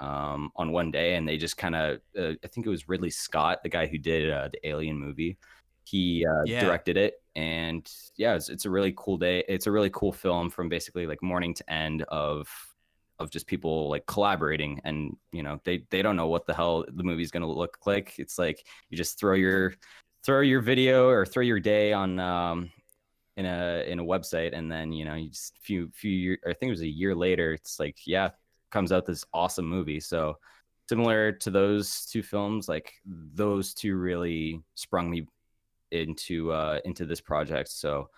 [0.00, 3.10] um, on one day, and they just kind of uh, I think it was Ridley
[3.10, 5.38] Scott, the guy who did uh, the Alien movie.
[5.84, 6.60] He uh, yeah.
[6.60, 9.44] directed it, and yeah, it's, it's a really cool day.
[9.48, 12.48] It's a really cool film from basically like morning to end of
[13.20, 16.84] of just people like collaborating and you know they they don't know what the hell
[16.94, 19.72] the movie's going to look like it's like you just throw your
[20.24, 22.72] throw your video or throw your day on um
[23.36, 26.52] in a in a website and then you know you just few few year, I
[26.52, 28.30] think it was a year later it's like yeah
[28.74, 30.00] comes out this awesome movie.
[30.00, 30.36] So
[30.88, 35.26] similar to those two films, like those two really sprung me
[35.92, 37.70] into uh, into this project.
[37.70, 38.10] So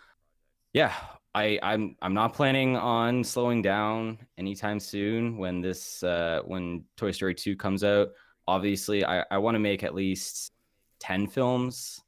[0.73, 0.93] yeah,
[1.35, 7.13] I, I'm I'm not planning on slowing down anytime soon when this uh, when Toy
[7.13, 8.09] Story 2 comes out.
[8.49, 10.53] Obviously, I, I want to make at least
[11.01, 12.01] 10 films.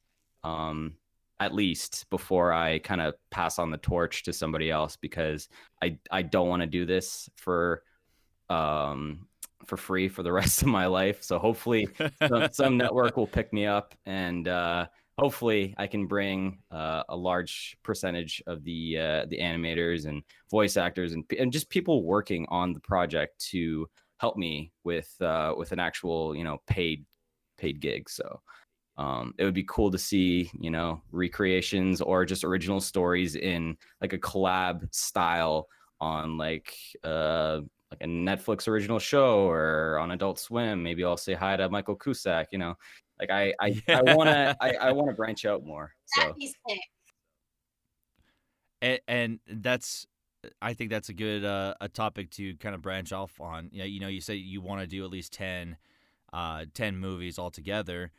[0.45, 0.95] Um,
[1.41, 5.49] at least before I kind of pass on the torch to somebody else because
[5.83, 7.83] I I don't want to do this for
[8.51, 9.27] um,
[9.67, 11.23] for free for the rest of my life.
[11.23, 11.89] So hopefully,
[12.27, 14.87] some, some, network will pick me up, and uh,
[15.19, 20.77] hopefully, I can bring uh, a large percentage of the uh, the animators and voice
[20.77, 25.73] actors and and just people working on the project to help me with uh, with
[25.73, 27.05] an actual you know paid
[27.59, 28.11] paid gig.
[28.11, 28.41] So.
[28.99, 33.77] Um, it would be cool to see, you know, recreations or just original stories in
[34.01, 35.69] like a collab style
[36.01, 36.75] on like
[37.05, 40.83] uh like a Netflix original show or on Adult Swim.
[40.83, 42.49] Maybe I'll say hi to Michael Cusack.
[42.51, 42.75] You know,
[43.21, 45.95] like I I, I wanna I, I wanna branch out more.
[46.07, 46.35] So.
[48.83, 50.09] And, and that's
[50.61, 53.71] I think that's a good uh, a topic to kind of branch off on.
[53.73, 55.77] Yeah, you know, you say you want to do at least 10,
[56.33, 58.13] uh, 10 movies altogether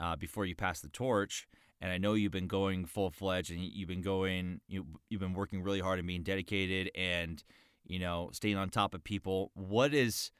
[0.00, 1.46] uh, before you pass the torch.
[1.80, 5.34] And I know you've been going full fledged, and you've been going, you you've been
[5.34, 7.42] working really hard and being dedicated, and
[7.86, 9.50] you know, staying on top of people.
[9.54, 10.30] What is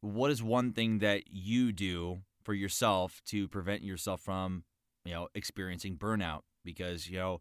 [0.00, 4.62] what is one thing that you do for yourself to prevent yourself from,
[5.04, 6.42] you know, experiencing burnout?
[6.64, 7.40] Because you know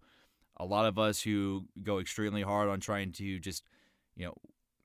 [0.58, 3.64] a lot of us who go extremely hard on trying to just
[4.16, 4.34] you know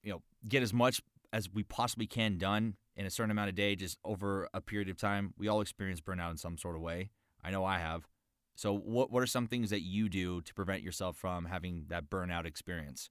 [0.03, 1.01] you know get as much
[1.33, 4.89] as we possibly can done in a certain amount of day just over a period
[4.89, 7.11] of time we all experience burnout in some sort of way.
[7.43, 8.07] I know i have.
[8.55, 12.11] So what what are some things that you do to prevent yourself from having that
[12.11, 13.11] burnout experience?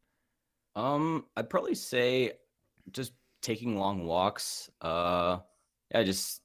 [0.75, 2.34] Um i'd probably say
[2.91, 5.38] just taking long walks uh
[5.93, 6.41] yeah just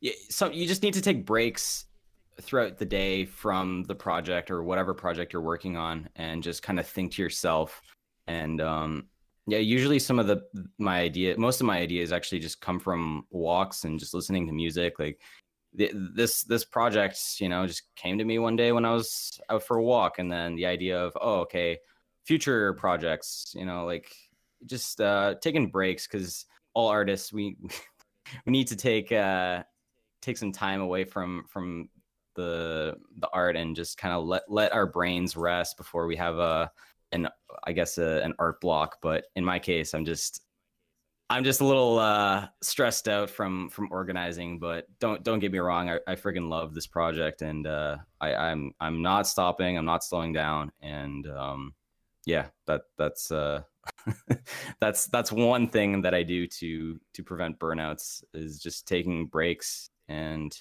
[0.00, 1.86] yeah, so you just need to take breaks
[2.40, 6.78] throughout the day from the project or whatever project you're working on and just kind
[6.78, 7.80] of think to yourself
[8.26, 9.06] and um
[9.46, 10.42] yeah usually some of the
[10.78, 14.52] my idea most of my ideas actually just come from walks and just listening to
[14.52, 15.20] music like
[15.74, 19.62] this this project you know just came to me one day when i was out
[19.62, 21.78] for a walk and then the idea of oh okay
[22.24, 24.14] future projects you know like
[24.66, 27.56] just uh taking breaks because all artists we
[28.46, 29.62] we need to take uh
[30.22, 31.88] take some time away from from
[32.34, 36.38] the the art and just kind of let let our brains rest before we have
[36.38, 36.70] a
[37.14, 37.28] an
[37.64, 38.98] I guess a, an art block.
[39.00, 40.42] But in my case, I'm just
[41.30, 44.58] I'm just a little uh, stressed out from from organizing.
[44.58, 48.34] But don't don't get me wrong, I, I freaking love this project, and uh, I,
[48.34, 49.78] I'm I'm not stopping.
[49.78, 51.74] I'm not slowing down, and um,
[52.26, 53.62] yeah, that that's uh,
[54.80, 59.90] that's that's one thing that I do to to prevent burnouts is just taking breaks
[60.08, 60.56] and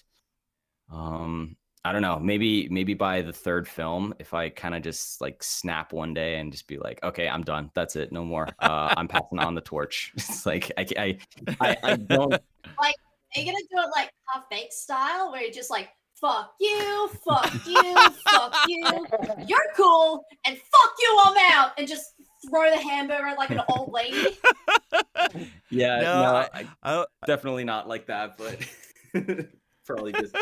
[0.92, 2.18] um I don't know.
[2.18, 6.40] Maybe maybe by the third film, if I kind of just like snap one day
[6.40, 7.72] and just be like, okay, I'm done.
[7.74, 8.12] That's it.
[8.12, 8.48] No more.
[8.60, 10.14] Uh, I'm passing on the torch.
[10.18, 11.18] It's like I I,
[11.60, 12.96] I, I don't like.
[13.36, 15.90] Are you gonna do it like half baked style, where you're just like,
[16.22, 17.96] fuck you, fuck you,
[18.30, 19.06] fuck you,
[19.48, 22.14] you're cool, and fuck you, I'm out, and just
[22.50, 24.38] throw the hamburger like an old lady?
[25.72, 26.68] Yeah, No, no, I- I,
[27.02, 28.60] I, definitely not like that, but
[29.88, 30.36] probably just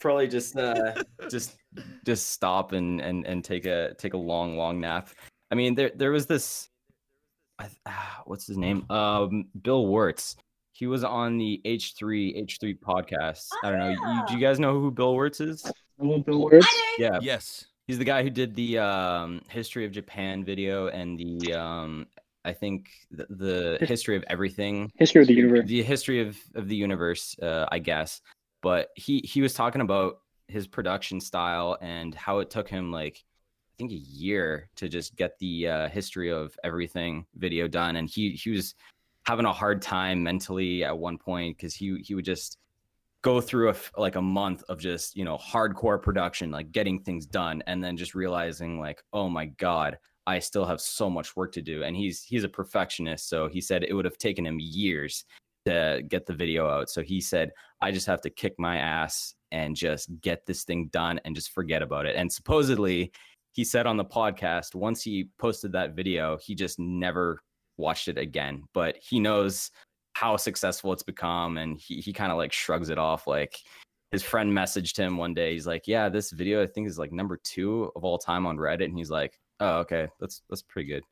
[0.00, 0.94] probably just uh
[1.30, 1.56] just
[2.04, 5.10] just stop and and and take a take a long long nap.
[5.50, 6.68] I mean there there was this
[7.58, 8.90] I, ah, what's his name?
[8.90, 10.36] Um bill wurtz.
[10.72, 13.46] He was on the h3 h3 podcast.
[13.62, 13.90] I don't know.
[13.90, 15.70] You, do you guys know who bill wurtz is?
[16.00, 16.64] Hello, Bill Wurtz.
[16.66, 17.02] I do.
[17.02, 17.18] yeah.
[17.20, 17.66] Yes.
[17.86, 22.06] He's the guy who did the um history of japan video and the um
[22.44, 24.90] i think the, the history of everything.
[24.94, 25.66] History of the universe.
[25.66, 28.22] the history of of the universe uh, i guess
[28.62, 33.16] but he he was talking about his production style and how it took him like
[33.16, 37.96] i think a year to just get the uh, history of everything video done.
[37.96, 38.74] And he he was
[39.26, 42.58] having a hard time mentally at one point because he he would just
[43.22, 47.26] go through a like a month of just you know hardcore production like getting things
[47.26, 51.52] done and then just realizing like oh my god i still have so much work
[51.52, 51.82] to do.
[51.82, 55.24] And he's he's a perfectionist so he said it would have taken him years
[55.66, 56.90] to get the video out.
[56.90, 57.50] So he said
[57.82, 61.52] i just have to kick my ass and just get this thing done and just
[61.52, 62.16] forget about it.
[62.16, 63.12] And supposedly
[63.52, 67.40] he said on the podcast once he posted that video he just never
[67.76, 68.64] watched it again.
[68.74, 69.70] But he knows
[70.14, 73.26] how successful it's become and he, he kind of like shrugs it off.
[73.26, 73.56] Like
[74.12, 75.52] his friend messaged him one day.
[75.52, 78.56] He's like yeah this video i think is like number two of all time on
[78.56, 78.86] reddit.
[78.86, 80.08] And he's like oh okay.
[80.20, 81.04] That's that's pretty good.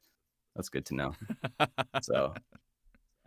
[0.57, 1.13] That's good to know.
[2.03, 2.33] So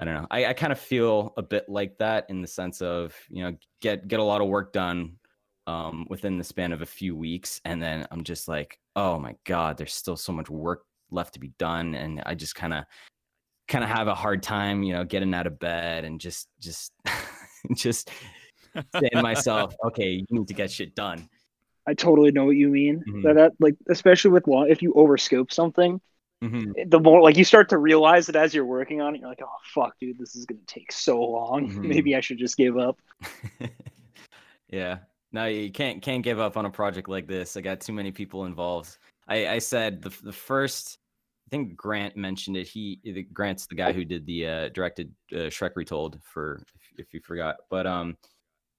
[0.01, 2.81] i don't know i, I kind of feel a bit like that in the sense
[2.81, 5.17] of you know get get a lot of work done
[5.67, 9.35] um, within the span of a few weeks and then i'm just like oh my
[9.45, 12.83] god there's still so much work left to be done and i just kind of
[13.67, 16.91] kind of have a hard time you know getting out of bed and just just
[17.75, 18.09] just
[18.75, 21.29] saying to myself okay you need to get shit done
[21.87, 23.03] I totally know what you mean.
[23.07, 23.23] Mhm.
[23.23, 25.99] That, that like especially with long, if you overscope something,
[26.41, 26.89] Mhm.
[26.89, 29.41] the more like you start to realize that as you're working on it, you're like,
[29.43, 31.69] oh fuck, dude, this is gonna take so long.
[31.69, 31.81] Mhm.
[31.87, 32.99] Maybe I should just give up.
[34.69, 34.99] yeah
[35.33, 38.11] no you can't can't give up on a project like this i got too many
[38.11, 40.97] people involved i i said the, the first
[41.45, 45.13] i think grant mentioned it he the- grant's the guy who did the uh directed
[45.33, 46.61] uh, shrek retold for
[46.95, 48.15] if, if you forgot but um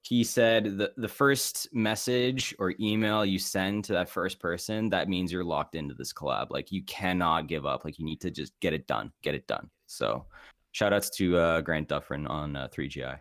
[0.03, 5.09] he said the, the first message or email you send to that first person that
[5.09, 8.31] means you're locked into this collab like you cannot give up like you need to
[8.31, 10.25] just get it done get it done so
[10.73, 13.19] shout outs to uh, grant duffrin on uh, 3gi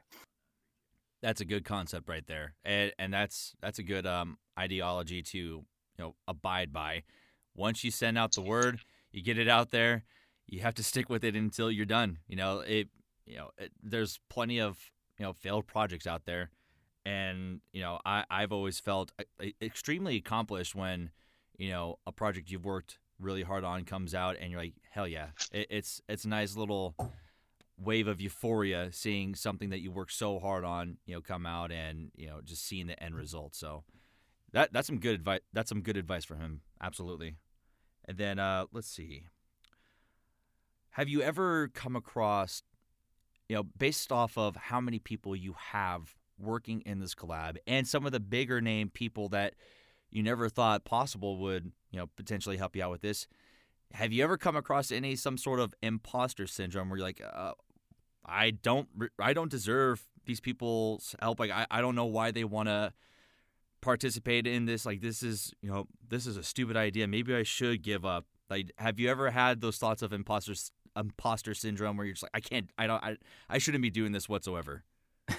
[1.21, 5.37] that's a good concept right there and and that's that's a good um ideology to
[5.37, 5.65] you
[5.99, 7.03] know abide by
[7.55, 8.79] once you send out the word
[9.11, 10.03] you get it out there.
[10.47, 12.19] You have to stick with it until you're done.
[12.27, 12.89] You know, it.
[13.25, 14.77] You know, it, there's plenty of
[15.17, 16.49] you know failed projects out there,
[17.05, 21.11] and you know I I've always felt uh, extremely accomplished when
[21.57, 25.07] you know a project you've worked really hard on comes out and you're like hell
[25.07, 25.27] yeah.
[25.51, 26.95] It, it's it's a nice little
[27.77, 31.71] wave of euphoria seeing something that you worked so hard on you know come out
[31.71, 33.55] and you know just seeing the end result.
[33.55, 33.83] So
[34.53, 36.61] that that's some good advice that's some good advice for him.
[36.81, 37.35] Absolutely.
[38.05, 39.25] And then uh let's see.
[40.91, 42.63] Have you ever come across
[43.49, 47.87] you know based off of how many people you have working in this collab and
[47.87, 49.53] some of the bigger name people that
[50.09, 53.27] you never thought possible would you know potentially help you out with this.
[53.93, 57.53] Have you ever come across any some sort of imposter syndrome where you're like, uh,
[58.25, 58.87] I don't
[59.19, 61.39] I don't deserve these people's help.
[61.39, 62.93] Like I, I don't know why they want to
[63.81, 64.85] participate in this.
[64.85, 67.07] Like this is you know this is a stupid idea.
[67.07, 68.25] Maybe I should give up.
[68.49, 70.53] Like have you ever had those thoughts of imposter
[70.95, 73.17] imposter syndrome where you're just like I can't I don't I,
[73.49, 74.83] I shouldn't be doing this whatsoever.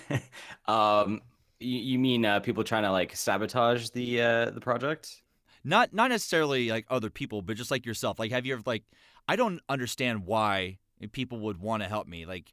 [0.67, 1.21] um,
[1.61, 5.23] you, you mean uh, people trying to like sabotage the uh, the project?
[5.65, 8.19] Not not necessarily like other people, but just like yourself.
[8.19, 8.85] Like, have you ever like?
[9.29, 10.79] I don't understand why
[11.13, 12.27] people would want to help me.
[12.27, 12.53] Like,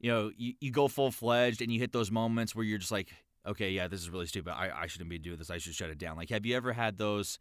[0.00, 2.92] you know, you, you go full fledged and you hit those moments where you're just
[2.92, 3.08] like,
[3.46, 4.52] okay, yeah, this is really stupid.
[4.52, 5.50] I, I shouldn't be doing this.
[5.50, 6.16] I should shut it down.
[6.16, 7.38] Like, have you ever had those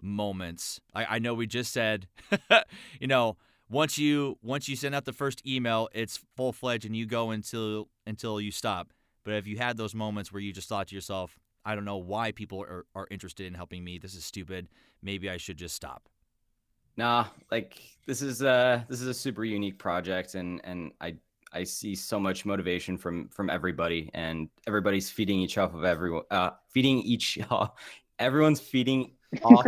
[0.00, 0.80] moments?
[0.94, 2.06] I, I know we just said,
[3.00, 3.36] you know,
[3.70, 7.30] once you once you send out the first email, it's full fledged and you go
[7.30, 8.92] until until you stop.
[9.24, 11.98] But if you had those moments where you just thought to yourself, I don't know
[11.98, 13.98] why people are, are interested in helping me.
[13.98, 14.68] This is stupid.
[15.02, 16.08] Maybe I should just stop.
[16.96, 21.16] Nah, like this is uh this is a super unique project and and I
[21.52, 26.24] I see so much motivation from from everybody and everybody's feeding each off of everyone
[26.30, 27.68] uh feeding each uh,
[28.18, 29.12] everyone's feeding
[29.42, 29.66] off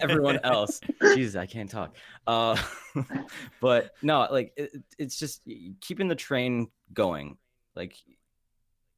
[0.00, 0.80] everyone else.
[1.00, 1.94] Jesus, I can't talk.
[2.26, 2.56] Uh
[3.60, 5.42] but no, like it, it's just
[5.80, 7.36] keeping the train going.
[7.76, 7.94] Like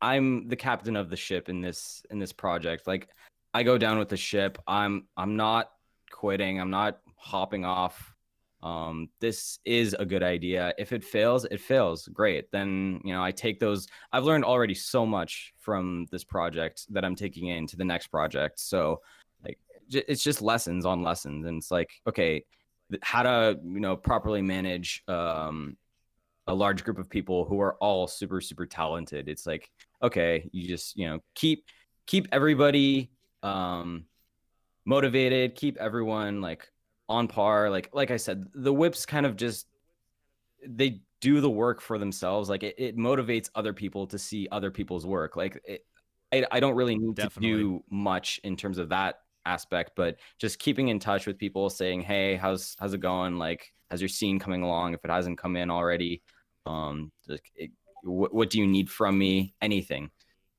[0.01, 2.87] I'm the captain of the ship in this in this project.
[2.87, 3.09] Like
[3.55, 4.59] I go down with the ship.
[4.67, 5.71] I'm I'm not
[6.11, 6.61] quitting.
[6.61, 8.15] I'm not hopping off.
[8.63, 10.73] Um, this is a good idea.
[10.79, 12.07] If it fails, it fails.
[12.09, 12.51] Great.
[12.53, 13.89] Then you know I take those.
[14.13, 18.61] I've learned already so much from this project that I'm taking into the next project.
[18.61, 19.01] So
[19.91, 22.45] it's just lessons on lessons, and it's like okay,
[23.03, 25.77] how to you know properly manage um,
[26.47, 29.29] a large group of people who are all super super talented.
[29.29, 29.71] It's like
[30.03, 31.65] okay, you just you know keep
[32.07, 33.11] keep everybody
[33.43, 34.05] um,
[34.85, 36.71] motivated, keep everyone like
[37.09, 37.71] on par.
[37.71, 39.67] Like like I said, the WIPs kind of just
[40.67, 42.49] they do the work for themselves.
[42.49, 45.37] Like it, it motivates other people to see other people's work.
[45.37, 45.85] Like it,
[46.33, 47.51] I, I don't really need Definitely.
[47.51, 51.71] to do much in terms of that aspect, but just keeping in touch with people,
[51.71, 53.39] saying, "Hey, how's how's it going?
[53.39, 54.95] Like, how's your scene coming along?
[54.95, 56.23] If it hasn't come in already,
[56.67, 57.13] um,
[57.57, 57.71] it,
[58.03, 59.55] what, what do you need from me?
[59.61, 60.11] Anything.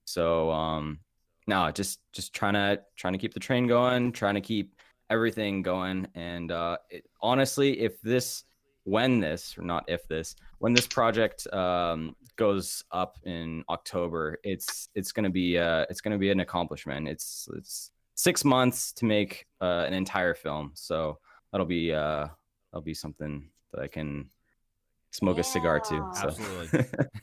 [0.06, 1.00] So um,
[1.48, 4.76] no, just just trying to trying to keep the train going, trying to keep
[5.10, 6.08] everything going.
[6.16, 8.44] And uh, it, honestly, if this
[8.86, 14.90] when this or not if this when this project um, goes up in October, it's
[14.96, 17.08] it's gonna be uh, it's gonna be an accomplishment.
[17.08, 21.20] It's it's six months to make uh, an entire film, so
[21.52, 22.28] that'll be uh,
[22.72, 24.30] that'll be something that I can
[25.12, 25.42] smoke yeah.
[25.42, 26.10] a cigar too.
[26.14, 26.28] So.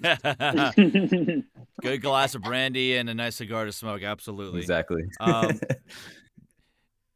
[0.00, 1.44] Absolutely.
[1.82, 4.02] Good glass of brandy and a nice cigar to smoke.
[4.02, 4.60] Absolutely.
[4.60, 5.02] Exactly.
[5.18, 5.34] Um,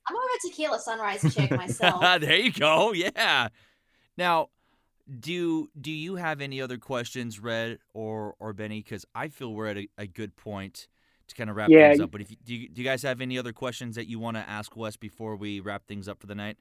[0.07, 2.21] I'm more of a tequila sunrise chick myself.
[2.21, 2.93] there you go.
[2.93, 3.49] Yeah.
[4.19, 4.49] Now,
[5.21, 8.81] do do you have any other questions, Red or or Benny?
[8.83, 10.89] Because I feel we're at a, a, good point
[11.29, 11.91] to kind of wrap yeah.
[11.91, 12.11] things up.
[12.11, 14.37] But if you, do, you, do you guys have any other questions that you want
[14.37, 16.57] to ask Wes before we wrap things up for the night?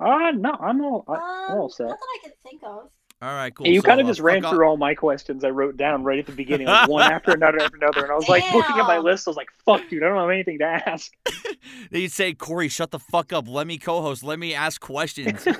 [0.00, 1.86] Uh no, I'm all um, I'm all set.
[1.86, 2.90] Not that I can think of.
[3.22, 3.66] All right, cool.
[3.66, 6.18] you so, kind of uh, just ran through all my questions I wrote down right
[6.18, 8.32] at the beginning, like one after another after another, and I was Damn.
[8.32, 9.26] like looking at my list.
[9.26, 11.10] I was like, "Fuck, dude, I don't have anything to ask."
[11.90, 13.48] You'd say, "Corey, shut the fuck up.
[13.48, 14.24] Let me co-host.
[14.24, 15.46] Let me ask questions."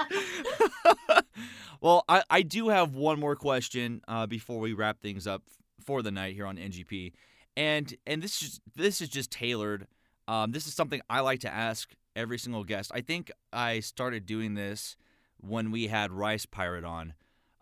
[1.80, 5.42] well, I, I do have one more question uh, before we wrap things up
[5.84, 7.12] for the night here on NGP,
[7.56, 9.86] and and this is this is just tailored
[10.30, 12.92] um, this is something I like to ask every single guest.
[12.94, 14.96] I think I started doing this
[15.38, 17.14] when we had Rice Pirate on.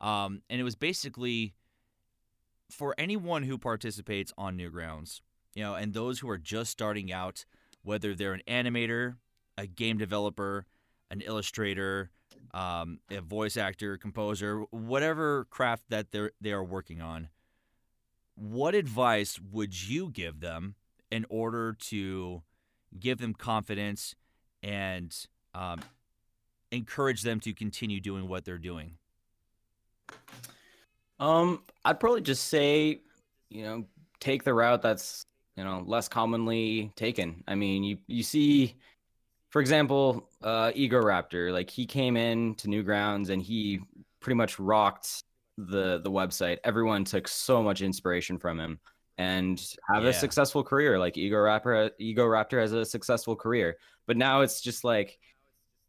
[0.02, 1.54] Um, and it was basically
[2.70, 5.22] for anyone who participates on Newgrounds,
[5.54, 7.46] you know, and those who are just starting out,
[7.82, 9.16] whether they're an animator,
[9.56, 10.66] a game developer,
[11.10, 12.10] an illustrator,
[12.54, 17.28] um, a voice actor, composer, whatever craft that they they are working on.
[18.34, 20.76] What advice would you give them
[21.10, 22.42] in order to
[22.98, 24.14] give them confidence
[24.62, 25.14] and
[25.54, 25.80] um,
[26.70, 28.92] encourage them to continue doing what they're doing?
[31.20, 33.00] Um, I'd probably just say,
[33.50, 33.84] you know,
[34.20, 35.24] take the route that's
[35.56, 37.42] you know less commonly taken.
[37.48, 38.76] I mean, you you see,
[39.50, 43.80] for example, uh, Egoraptor, like he came in to Newgrounds and he
[44.20, 45.24] pretty much rocked
[45.56, 46.58] the the website.
[46.64, 48.78] Everyone took so much inspiration from him
[49.16, 49.60] and
[49.92, 50.10] have Yeah.
[50.10, 50.98] a successful career.
[50.98, 53.76] Like Egoraptor, Egoraptor has a successful career,
[54.06, 55.18] but now it's just like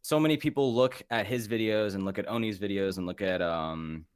[0.02, 3.42] so many people look at his videos and look at Oney's videos and look at
[3.42, 4.06] um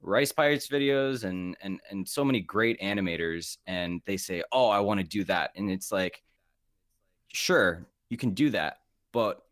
[0.00, 4.78] Rice Pirates videos and and and so many great animators and they say, "Oh, I
[4.80, 6.22] want to do that." And it's like
[7.32, 8.78] sure, you can do that,
[9.12, 9.42] but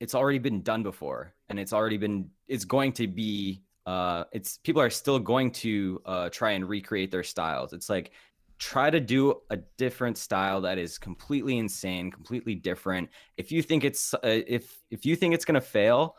[0.00, 4.58] it's already been done before and it's already been it's going to be uh it's
[4.58, 7.72] people are still going to uh try and recreate their styles.
[7.72, 8.12] It's like
[8.58, 13.08] try to do a different style that is completely insane, completely different.
[13.36, 16.16] If you think it's uh, if if you think it's going to fail,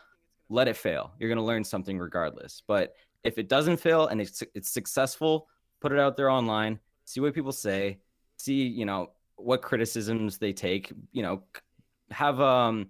[0.50, 1.14] let it fail.
[1.20, 2.62] You're going to learn something regardless.
[2.68, 5.48] But if it doesn't fail and it's it's successful,
[5.82, 8.00] put it out there online, see what people say,
[8.38, 11.44] see, you know, what criticisms they take, you know,
[12.12, 12.90] have um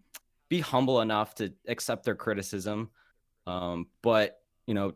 [0.50, 2.90] be humble enough to accept their criticism.
[3.48, 4.94] Um but, you know,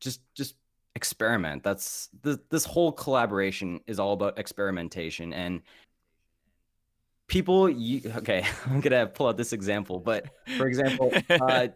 [0.00, 0.54] just just
[0.94, 1.62] experiment.
[1.62, 5.62] That's this this whole collaboration is all about experimentation and
[7.28, 11.68] people you okay, I'm to pull out this example, but for example, uh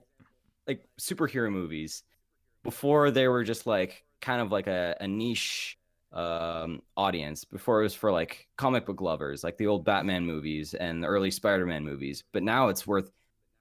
[0.67, 2.05] like superhero movies
[2.63, 5.79] before they were just like kind of like a, a niche
[6.13, 10.75] um audience before it was for like comic book lovers like the old batman movies
[10.75, 13.11] and the early spider-man movies but now it's worth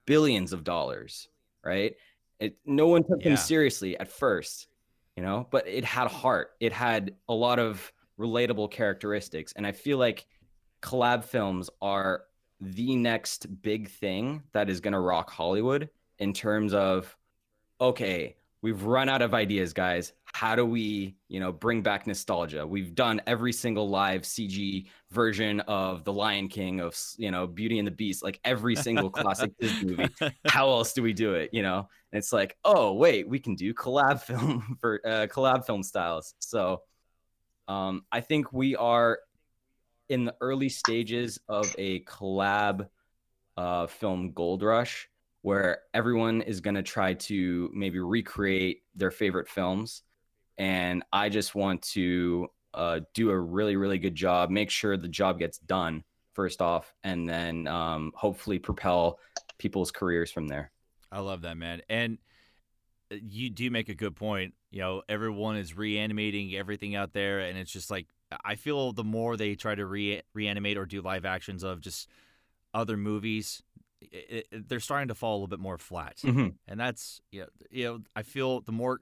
[0.06, 1.28] billions of dollars
[1.64, 1.94] right
[2.40, 3.28] it no one took Yeah.
[3.30, 4.66] them seriously at first
[5.16, 9.70] you know but it had heart it had a lot of relatable characteristics and i
[9.70, 10.26] feel like
[10.82, 12.24] collab films are
[12.60, 15.88] the next big thing that is going to rock hollywood
[16.18, 17.16] in terms of
[17.80, 20.12] okay we've run out of ideas guys.
[20.32, 22.66] How do we you know bring back nostalgia?
[22.66, 27.78] We've done every single live cg version of the lion king of you know beauty
[27.78, 30.14] and the beast like every single classic disney movie.
[30.46, 31.88] How else do we do it you know?
[32.12, 36.34] And it's like oh wait we can do collab film for uh, collab film styles.
[36.38, 36.82] So
[37.68, 39.20] um i think we are
[40.08, 42.88] in the early stages of a collab
[43.56, 45.08] uh film gold rush
[45.42, 50.02] where everyone is going to try to maybe recreate their favorite films
[50.58, 55.08] and i just want to uh, do a really really good job make sure the
[55.08, 59.18] job gets done first off and then um, hopefully propel
[59.58, 60.70] people's careers from there
[61.12, 61.82] I love that, man.
[61.88, 62.18] And
[63.12, 64.54] uh, you do make a good point.
[64.70, 68.06] You know, everyone is reanimating everything out there, and it's just like
[68.44, 72.08] I feel the more they try to re- reanimate or do live actions of just
[72.72, 73.62] other movies,
[74.00, 76.18] it, it, they're starting to fall a little bit more flat.
[76.18, 76.54] Mhm.
[76.66, 79.00] And that's you know, you know, I feel the more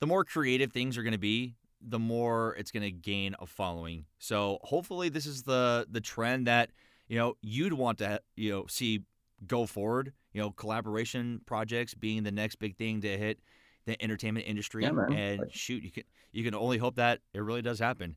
[0.00, 3.46] the more creative things are going to be, the more it's going to gain a
[3.46, 4.06] following.
[4.18, 6.70] So hopefully, this is the the trend that
[7.08, 9.02] you know you'd want to you know see
[9.46, 10.12] go forward.
[10.32, 13.38] You know, collaboration projects being the next big thing to hit
[13.86, 14.82] the entertainment industry.
[14.82, 14.90] Yeah.
[15.12, 18.16] And shoot, you can you can only hope that it really does happen.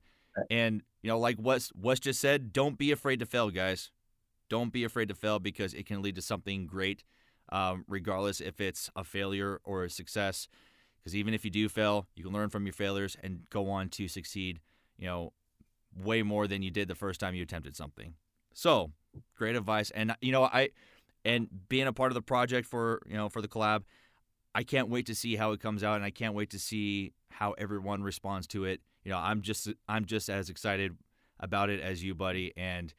[0.51, 3.91] And you know, like Wes Wes just said, don't be afraid to fail, guys.
[4.49, 7.03] Don't be afraid to fail because it can lead to something great,
[7.49, 10.47] um, regardless if it's a failure or a success.
[10.99, 13.89] Because even if you do fail, you can learn from your failures and go on
[13.89, 14.59] to succeed.
[14.97, 15.33] You know,
[15.95, 18.15] way more than you did the first time you attempted something.
[18.53, 18.91] So,
[19.35, 19.89] great advice.
[19.91, 20.69] And you know, I
[21.23, 23.83] and being a part of the project for you know for the collab,
[24.55, 27.13] I can't wait to see how it comes out, and I can't wait to see
[27.29, 28.81] how everyone responds to it.
[29.03, 30.95] You know, I'm just I'm just as excited
[31.39, 32.93] about it as you, buddy, and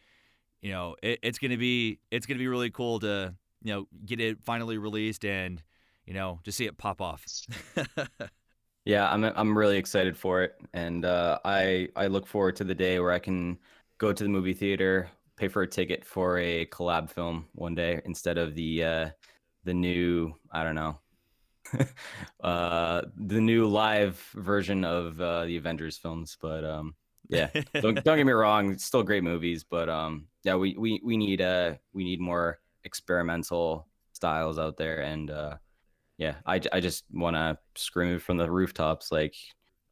[0.63, 4.21] you know, it, it's gonna be it's gonna be really cool to you know get
[4.21, 5.63] it finally released and
[6.07, 7.25] you know just see it pop off.
[8.85, 12.75] Yeah, I'm I'm really excited for it, and uh, I I look forward to the
[12.75, 13.59] day where I can
[13.99, 18.01] go to the movie theater, pay for a ticket for a collab film one day
[18.07, 19.11] instead of the uh,
[19.65, 20.99] the new I don't know
[22.43, 26.37] uh, the new live version of uh, the Avengers films.
[26.41, 26.95] But um,
[27.29, 31.01] yeah, don't don't get me wrong, it's still great movies, but um, yeah, we we
[31.05, 35.57] we need uh we need more experimental styles out there, and uh,
[36.17, 39.35] yeah, I, I just want to scream it from the rooftops like,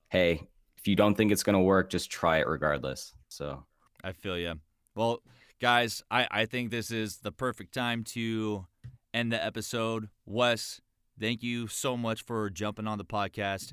[0.08, 0.46] hey,
[0.76, 3.14] if you don't think it's gonna work, just try it regardless.
[3.28, 3.64] So
[4.02, 4.54] I feel you.
[4.94, 5.22] Well,
[5.60, 8.66] guys, I, I think this is the perfect time to
[9.12, 10.08] end the episode.
[10.24, 10.80] Wes,
[11.20, 13.72] thank you so much for jumping on the podcast.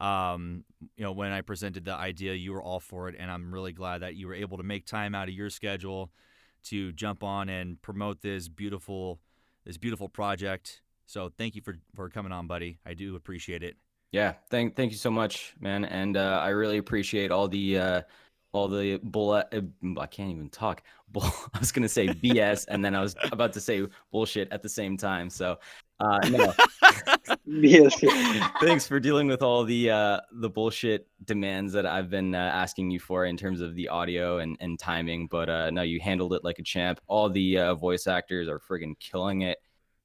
[0.00, 0.64] Um,
[0.96, 3.72] you know, when I presented the idea, you were all for it, and I'm really
[3.72, 6.10] glad that you were able to make time out of your schedule
[6.64, 9.20] to jump on and promote this beautiful
[9.64, 10.82] this beautiful project.
[11.06, 12.78] So thank you for for coming on, buddy.
[12.86, 13.76] I do appreciate it.
[14.12, 18.02] Yeah, thank thank you so much, man, and uh, I really appreciate all the uh,
[18.52, 19.32] all the bull.
[19.32, 19.42] Uh,
[19.98, 20.82] I can't even talk.
[21.12, 24.62] Bull, I was gonna say BS, and then I was about to say bullshit at
[24.62, 25.28] the same time.
[25.28, 25.58] So,
[25.98, 26.52] uh, no.
[28.60, 32.92] Thanks for dealing with all the uh, the bullshit demands that I've been uh, asking
[32.92, 35.26] you for in terms of the audio and, and timing.
[35.26, 37.00] But uh, no, you handled it like a champ.
[37.08, 39.58] All the uh, voice actors are friggin' killing it,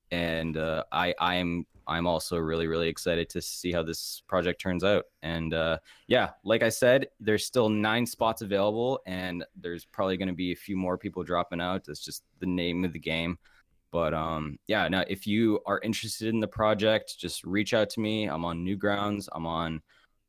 [0.10, 4.62] and uh, I I am I'm also really, really excited to see how this project
[4.62, 5.06] turns out.
[5.22, 10.28] And uh, yeah, like I said, there's still nine spots available, and there's probably going
[10.28, 11.86] to be a few more people dropping out.
[11.86, 13.38] That's just the name of the game.
[13.92, 18.00] But um, yeah, now if you are interested in the project, just reach out to
[18.00, 18.26] me.
[18.26, 19.30] I'm on Newgrounds.
[19.32, 19.82] I'm on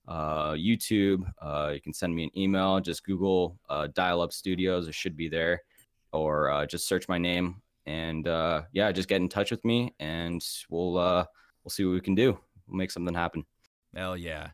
[0.06, 1.24] uh, YouTube.
[1.42, 2.80] Uh, you can send me an email.
[2.80, 4.86] Just Google uh, Dial Up Studios.
[4.88, 5.62] It should be there,
[6.12, 7.60] or uh, just search my name.
[7.86, 11.24] And uh, yeah, just get in touch with me, and we'll uh,
[11.66, 12.38] we'll see what we can do.
[12.68, 13.44] We'll make something happen.
[13.94, 14.50] Hell yeah.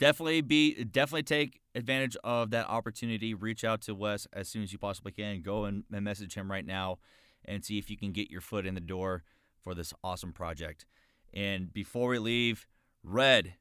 [0.00, 3.34] Definitely be definitely take advantage of that opportunity.
[3.34, 5.42] Reach out to Wes as soon as you possibly can.
[5.42, 6.98] Go and, and message him right now
[7.44, 9.22] and see if you can get your foot in the door
[9.62, 10.84] for this awesome project.
[11.32, 12.66] And before we leave,
[13.04, 13.54] Red.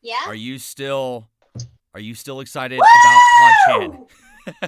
[0.00, 0.22] Yeah.
[0.26, 1.28] Are you still
[1.92, 3.76] are you still excited Woo!
[3.76, 4.08] about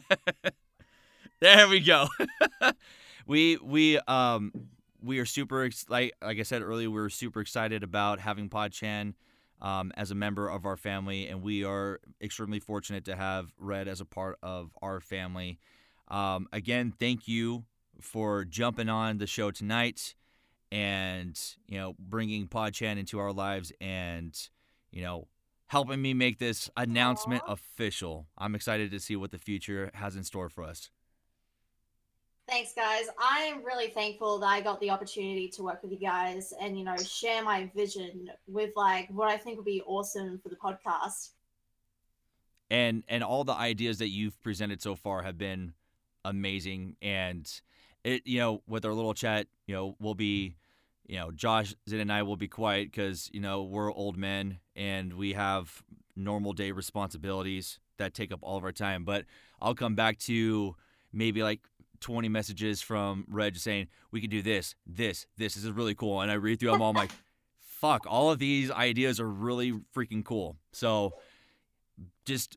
[0.05, 0.53] PodChan?
[1.41, 2.09] there we go.
[3.27, 4.53] we we um
[5.03, 9.15] we are super like like I said earlier, we are super excited about having PodChan
[9.61, 13.89] um, as a member of our family, and we are extremely fortunate to have Red
[13.89, 15.59] as a part of our family.
[16.09, 17.65] Um, again, thank you
[18.01, 20.15] for jumping on the show tonight,
[20.71, 24.37] and you know bringing PodChan into our lives, and
[24.91, 25.29] you know
[25.69, 27.53] helping me make this announcement Aww.
[27.53, 28.27] official.
[28.39, 30.91] I'm excited to see what the future has in store for us.
[32.49, 33.07] Thanks, guys.
[33.19, 36.85] I'm really thankful that I got the opportunity to work with you guys and, you
[36.85, 41.31] know, share my vision with like what I think would be awesome for the podcast.
[42.71, 45.73] And and all the ideas that you've presented so far have been
[46.25, 46.97] amazing.
[47.03, 47.51] And
[48.05, 50.57] it, you know, with our little chat, you know, we'll be,
[51.07, 54.59] you know, Josh Zin and I will be quiet because you know we're old men
[54.77, 55.83] and we have
[56.15, 59.05] normal day responsibilities that take up all of our time.
[59.05, 59.25] But
[59.61, 60.77] I'll come back to
[61.13, 61.61] maybe like
[62.01, 65.55] 20 messages from Red saying, we could do this, this, this.
[65.55, 66.21] This is really cool.
[66.21, 66.91] And I read through them all.
[66.91, 67.13] I'm like,
[67.59, 70.57] fuck, all of these ideas are really freaking cool.
[70.73, 71.15] So
[72.25, 72.57] just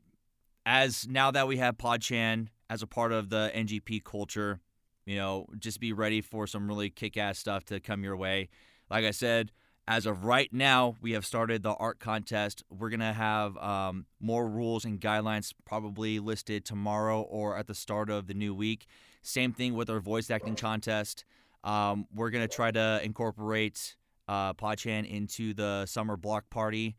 [0.66, 4.60] as now that we have PodChan as a part of the NGP culture,
[5.06, 8.49] you know, just be ready for some really kick ass stuff to come your way.
[8.90, 9.52] Like I said,
[9.90, 12.64] as of right now, we have started the art contest.
[12.70, 17.74] We're going to have um, more rules and guidelines probably listed tomorrow or at the
[17.74, 18.86] start of the new week.
[19.24, 21.26] Same thing with our voice acting contest.
[21.64, 23.95] Um, we're going to try to incorporate
[24.28, 26.95] uh, PodChan into the summer block party,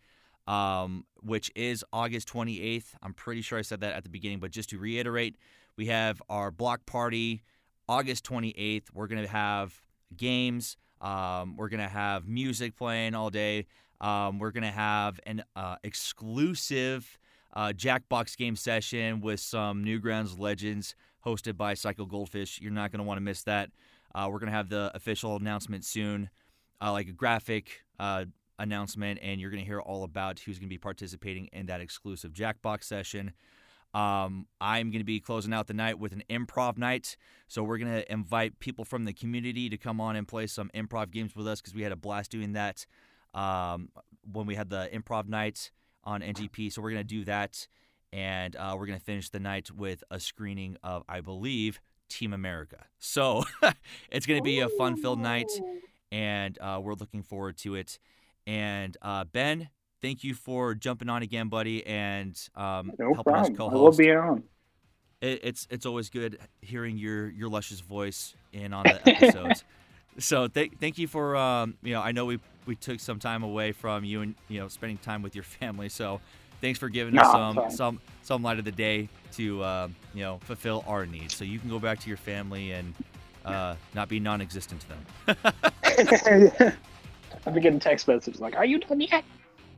[0.48, 2.86] um, which is August 28th.
[3.04, 5.36] I'm pretty sure I said that at the beginning, but just to reiterate,
[5.76, 7.44] we have our block party
[7.88, 8.86] August 28th.
[8.92, 9.80] We're going to have
[10.16, 10.76] games.
[11.00, 13.66] Um, we're going to have music playing all day.
[14.00, 17.18] Um, we're going to have an uh, exclusive
[17.54, 20.94] uh, Jackbox game session with some Newgrounds legends
[21.24, 22.60] hosted by Psycho Goldfish.
[22.60, 23.70] You're not going to want to miss that.
[24.14, 26.30] Uh, we're going to have the official announcement soon,
[26.80, 28.24] uh, like a graphic uh,
[28.58, 31.80] announcement, and you're going to hear all about who's going to be participating in that
[31.80, 33.32] exclusive Jackbox session.
[33.92, 37.16] Um, I'm going to be closing out the night with an improv night.
[37.48, 40.70] So we're going to invite people from the community to come on and play some
[40.74, 42.86] improv games with us because we had a blast doing that
[43.34, 43.88] um,
[44.30, 45.72] when we had the improv night
[46.04, 46.72] on NGP.
[46.72, 47.66] So we're going to do that
[48.12, 52.32] and uh, we're going to finish the night with a screening of, I believe, Team
[52.32, 52.86] America.
[52.98, 53.44] So
[54.10, 55.50] it's going to be a fun filled night,
[56.10, 57.98] and uh, we're looking forward to it.
[58.46, 59.68] And uh, Ben,
[60.00, 63.52] thank you for jumping on again, buddy, and um, no helping problem.
[63.52, 63.76] us co-host.
[63.76, 64.42] I will be on.
[65.20, 69.64] It, it's it's always good hearing your your luscious voice in on the episodes.
[70.18, 73.42] so th- thank you for um, you know I know we we took some time
[73.42, 75.88] away from you and you know spending time with your family.
[75.88, 76.20] So
[76.60, 80.38] thanks for giving us some some some light of the day to uh, you know
[80.44, 82.94] fulfill our needs, so you can go back to your family and
[83.44, 85.44] uh, not be non-existent to them.
[87.46, 89.24] I've been getting text messages like, "Are you done yet?"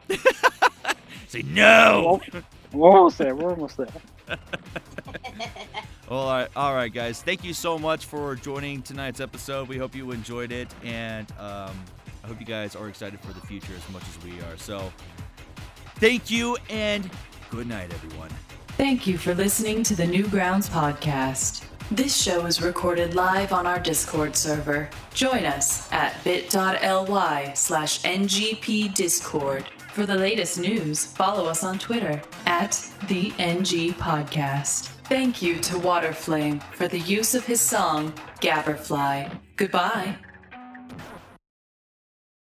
[1.29, 2.20] Say no.
[2.73, 3.35] We're almost there.
[3.35, 3.87] We're almost there.
[4.29, 4.39] well,
[6.11, 7.23] all right, all right, guys.
[7.23, 9.69] Thank you so much for joining tonight's episode.
[9.69, 11.77] We hope you enjoyed it, and um,
[12.24, 14.57] I hope you guys are excited for the future as much as we are.
[14.57, 14.93] So,
[16.03, 17.09] Thank you and
[17.49, 18.31] good night, everyone.
[18.77, 21.65] Thank you for listening to the Newgrounds podcast.
[21.93, 24.91] This show is recorded live on our Discord server.
[25.15, 29.65] Join us at bit.ly slash ngpdiscord.
[29.93, 32.73] For the latest news, follow us on Twitter at
[33.09, 34.86] the NG Podcast.
[35.05, 39.39] Thank you to Waterflame for the use of his song, Gabberfly.
[39.56, 40.16] Goodbye.